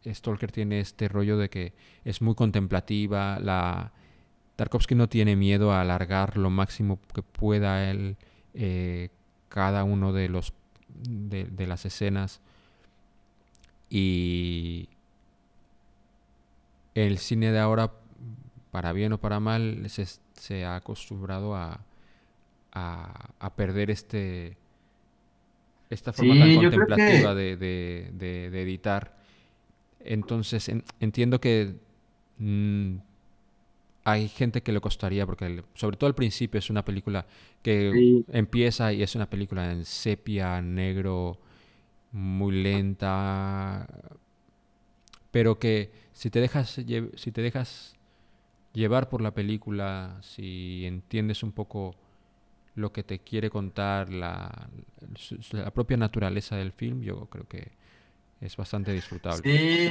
[0.03, 1.73] Stalker tiene este rollo de que
[2.05, 3.91] es muy contemplativa, la
[4.55, 8.17] Tarkovsky no tiene miedo a alargar lo máximo que pueda él
[8.55, 9.09] eh,
[9.47, 10.53] cada uno de los
[10.87, 12.41] de las escenas
[13.91, 14.89] y
[17.05, 17.93] el cine de ahora
[18.71, 21.79] para bien o para mal, se, se ha acostumbrado a,
[22.71, 24.57] a, a perder este
[25.89, 29.15] esta forma tan contemplativa de, editar.
[29.99, 31.75] Entonces, entiendo que
[32.37, 32.95] mm,
[34.03, 37.25] hay gente que le costaría, porque sobre todo al principio es una película
[37.61, 41.37] que empieza y es una película en sepia, negro,
[42.11, 43.87] muy lenta,
[45.37, 47.95] pero que si te dejas, si te dejas
[48.73, 51.95] llevar por la película, si entiendes un poco
[52.73, 54.67] lo que te quiere contar, la,
[55.51, 57.71] la propia naturaleza del film, yo creo que
[58.41, 59.43] es bastante disfrutable.
[59.43, 59.89] Sí,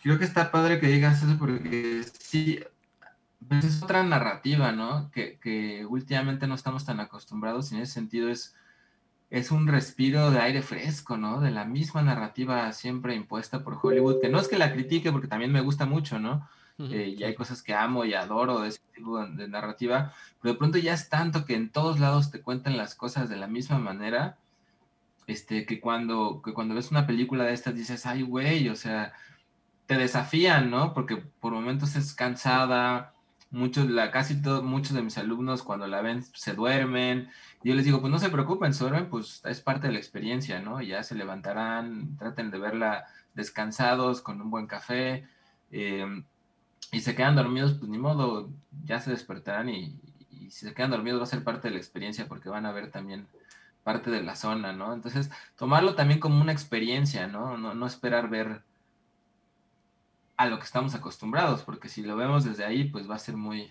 [0.00, 2.60] creo que está padre que digas eso porque sí,
[3.48, 5.10] pues es otra narrativa, ¿no?
[5.10, 8.54] Que, que últimamente no estamos tan acostumbrados y en ese sentido es,
[9.32, 11.40] es un respiro de aire fresco, ¿no?
[11.40, 15.26] De la misma narrativa siempre impuesta por Hollywood, que no es que la critique porque
[15.26, 16.46] también me gusta mucho, ¿no?
[16.78, 20.58] Eh, y hay cosas que amo y adoro de ese tipo de, narrativa, pero de
[20.58, 23.78] pronto ya es tanto que en todos lados te cuentan las cosas de la misma
[23.78, 24.36] manera,
[25.26, 29.14] este, que cuando, que cuando ves una película de estas dices, ay, güey, o sea,
[29.86, 30.92] te desafían, ¿no?
[30.92, 33.14] Porque por momentos es cansada,
[33.52, 37.30] muchos, la, casi todos, muchos de mis alumnos cuando la ven se duermen,
[37.62, 40.60] yo les digo, pues no se preocupen, se duermen, pues es parte de la experiencia,
[40.60, 40.82] ¿no?
[40.82, 45.28] Ya se levantarán, traten de verla descansados, con un buen café,
[45.70, 46.24] eh,
[46.92, 48.50] y se quedan dormidos, pues ni modo,
[48.84, 49.98] ya se despertarán y,
[50.50, 52.90] si se quedan dormidos va a ser parte de la experiencia porque van a ver
[52.90, 53.26] también
[53.82, 54.92] parte de la zona, ¿no?
[54.92, 57.56] Entonces, tomarlo también como una experiencia, ¿no?
[57.56, 58.62] No, esperar ver
[60.42, 63.36] a lo que estamos acostumbrados, porque si lo vemos desde ahí, pues va a ser
[63.36, 63.70] muy...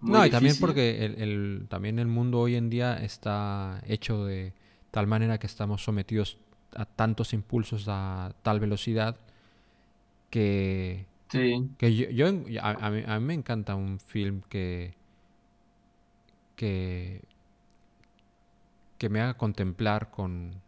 [0.00, 4.52] no, y también porque el, también el mundo hoy en día está hecho de
[4.90, 6.38] tal manera que estamos sometidos
[6.74, 9.16] a tantos impulsos a tal velocidad
[10.30, 11.70] que Sí.
[11.78, 12.28] Que yo,
[12.62, 14.94] a, mí, me encanta un film que,
[16.54, 17.22] que,
[18.98, 20.62] que me haga contemplar con,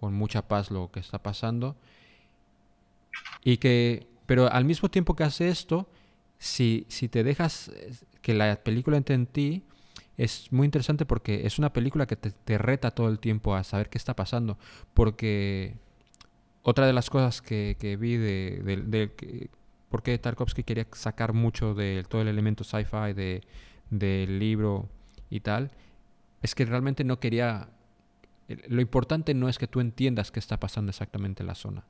[0.00, 1.76] con mucha paz lo que está pasando.
[3.44, 5.88] Y que, pero al mismo tiempo que hace esto,
[6.38, 7.70] si, si te dejas
[8.20, 9.64] que la película entre en ti,
[10.16, 13.88] es muy interesante porque es una película que te, reta todo el tiempo a saber
[13.88, 14.58] qué está pasando.
[14.94, 15.74] Porque
[16.62, 19.50] otra de las cosas que, que vi de, de,
[19.88, 23.42] porque Tarkovsky quería sacar mucho de todo el elemento sci-fi de,
[23.90, 24.88] del libro
[25.30, 25.70] y tal,
[26.40, 27.68] es que realmente no quería...
[28.68, 31.84] Lo importante no es que tú entiendas qué está pasando exactamente en la zona.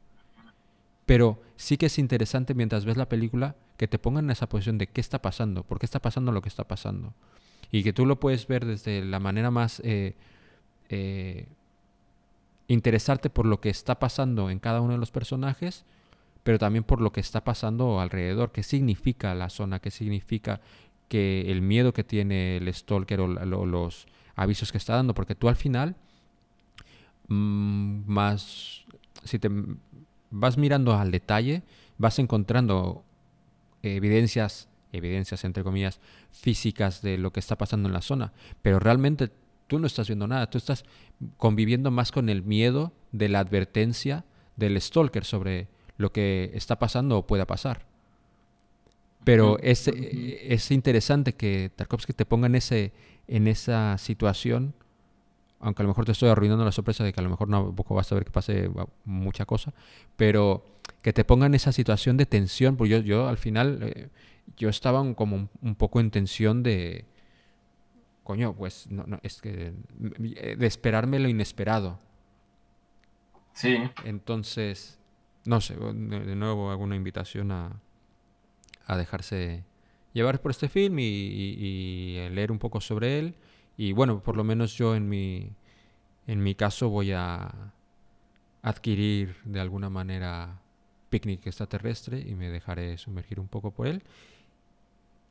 [1.06, 4.78] Pero sí que es interesante mientras ves la película que te pongan en esa posición
[4.78, 7.14] de qué está pasando, por qué está pasando lo que está pasando.
[7.70, 9.80] Y que tú lo puedes ver desde la manera más...
[9.84, 10.14] Eh,
[10.88, 11.48] eh,
[12.68, 15.84] interesarte por lo que está pasando en cada uno de los personajes
[16.42, 20.60] pero también por lo que está pasando alrededor, qué significa la zona, qué significa
[21.08, 25.48] que el miedo que tiene el stalker o, los avisos que está dando, porque tú
[25.48, 25.94] al final,
[27.28, 28.84] mm, más,
[29.24, 29.50] si te
[30.32, 31.62] vas mirando al detalle,
[31.98, 33.04] vas encontrando
[33.82, 36.00] evidencias, evidencias entre comillas,
[36.32, 39.30] físicas de lo que está pasando en la zona, pero realmente
[39.68, 40.84] tú no estás viendo nada, tú estás
[41.36, 44.24] conviviendo más con el miedo de la advertencia
[44.56, 47.86] del stalker sobre lo que está pasando o pueda pasar.
[49.24, 52.92] Pero es, es interesante que Tarkovsky te ponga en, ese,
[53.28, 54.74] en esa situación,
[55.62, 57.74] aunque a lo mejor te estoy arruinando la sorpresa de que a lo mejor no
[57.74, 58.70] poco vas a ver que pase
[59.04, 59.72] mucha cosa,
[60.16, 60.64] pero
[61.00, 64.08] que te ponga en esa situación de tensión, porque yo, yo al final, eh,
[64.56, 67.06] yo estaba como un, poco en tensión de,
[68.24, 71.98] coño, pues no, no, es que de esperarme lo inesperado.
[73.54, 73.78] Sí.
[74.04, 74.98] Entonces,
[75.44, 77.80] no sé, de, nuevo hago una invitación a,
[78.86, 79.64] a dejarse
[80.12, 83.34] llevar por este film y, leer un poco sobre él.
[83.76, 85.52] Y bueno, por lo menos yo en mi,
[86.26, 87.72] en mi caso voy a
[88.62, 90.60] adquirir de alguna manera
[91.10, 94.02] Picnic extraterrestre y me dejaré sumergir un poco por él.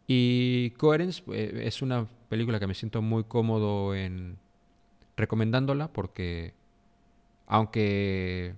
[0.08, 4.38] Y Coherence eh, es una película que me siento muy cómodo en
[5.16, 6.54] recomendándola porque
[7.48, 8.56] aunque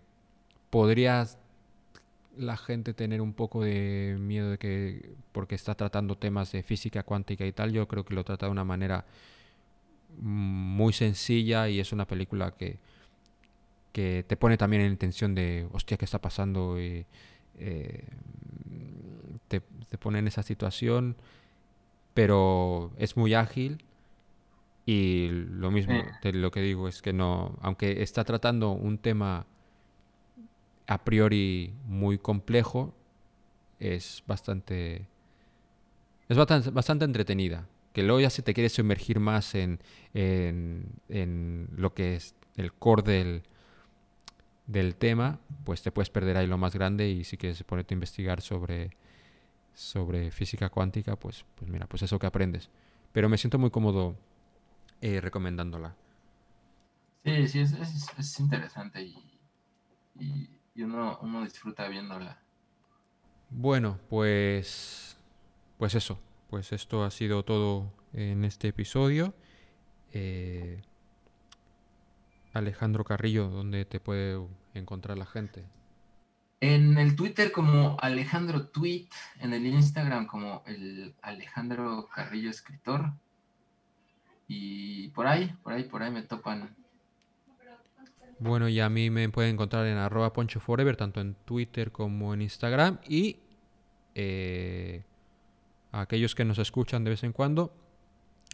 [0.69, 1.37] podrías
[2.37, 7.03] la gente tener un poco de miedo de que porque está tratando temas de física
[7.03, 9.05] cuántica y tal, yo creo que lo trata de una manera
[10.19, 12.79] muy sencilla y es una película que,
[13.91, 16.79] que te pone también en tensión de, hostia, ¿qué está pasando?
[16.79, 17.05] Y,
[17.59, 18.05] eh,
[19.47, 21.15] te, te, pone en esa situación,
[22.13, 23.83] pero es muy ágil
[24.85, 29.45] y lo mismo, de lo que digo es que no, aunque está tratando un tema
[30.87, 32.93] a priori muy complejo,
[33.79, 35.07] es bastante.
[36.27, 37.67] Es bastante, bastante entretenida.
[37.93, 39.79] Que luego ya si te quieres sumergir más en,
[40.13, 42.19] en, lo que
[42.55, 43.43] el core del,
[44.67, 47.97] del tema, pues te puedes perder ahí lo más grande y si quieres ponerte a
[47.97, 48.97] investigar sobre,
[49.73, 52.69] sobre física cuántica, pues, pues mira, pues eso que aprendes.
[53.11, 54.15] Pero me siento muy cómodo
[55.01, 55.95] eh, recomendándola.
[57.23, 59.39] Sí, sí, es, es, es interesante y,
[60.19, 62.39] y, y uno, uno disfruta viéndola.
[63.49, 65.15] Bueno, pues,
[65.77, 66.19] pues eso,
[66.53, 69.33] pues esto ha sido todo en este episodio.
[70.11, 70.83] Eh,
[72.53, 74.39] Alejandro Carrillo, ¿dónde te puede
[74.75, 75.65] encontrar la gente?
[76.61, 79.07] En el Twitter como Alejandro Tweet,
[79.39, 83.13] en el Instagram como el Alejandro Carrillo Escritor.
[84.47, 86.75] Y por ahí, por ahí, por ahí me topan.
[88.37, 92.31] Bueno, y a mí me pueden encontrar en arroba poncho forever, tanto en Twitter como
[92.31, 92.99] en Instagram.
[93.07, 93.39] Y
[94.13, 95.01] eh,
[95.93, 97.73] a aquellos que nos escuchan de vez en cuando,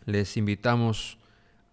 [0.06, 1.18] les invitamos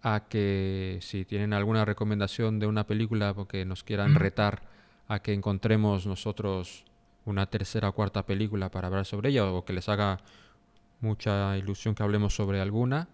[0.01, 4.63] a que si tienen alguna recomendación de una película porque nos quieran retar
[5.07, 6.85] a que encontremos nosotros
[7.25, 10.19] una tercera o cuarta película para hablar sobre ella o que les haga
[11.01, 13.09] mucha ilusión que hablemos sobre alguna,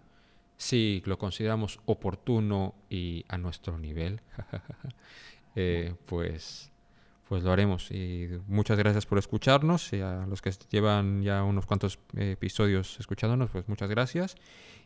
[0.56, 4.20] si lo consideramos oportuno y a nuestro nivel,
[5.56, 6.70] eh, pues,
[7.28, 7.90] pues lo haremos.
[7.90, 12.98] Y muchas gracias por escucharnos y a los que llevan ya unos cuantos eh, episodios
[13.00, 14.36] escuchándonos, pues muchas gracias.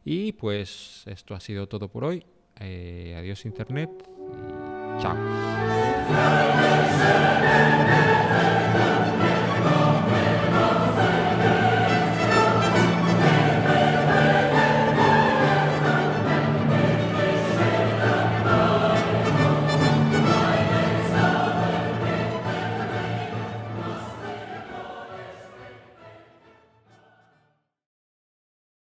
[0.04, 2.24] Y pues esto ha sido todo por hoy.
[2.60, 3.90] Eh, adiós Internet
[4.98, 5.16] y chao.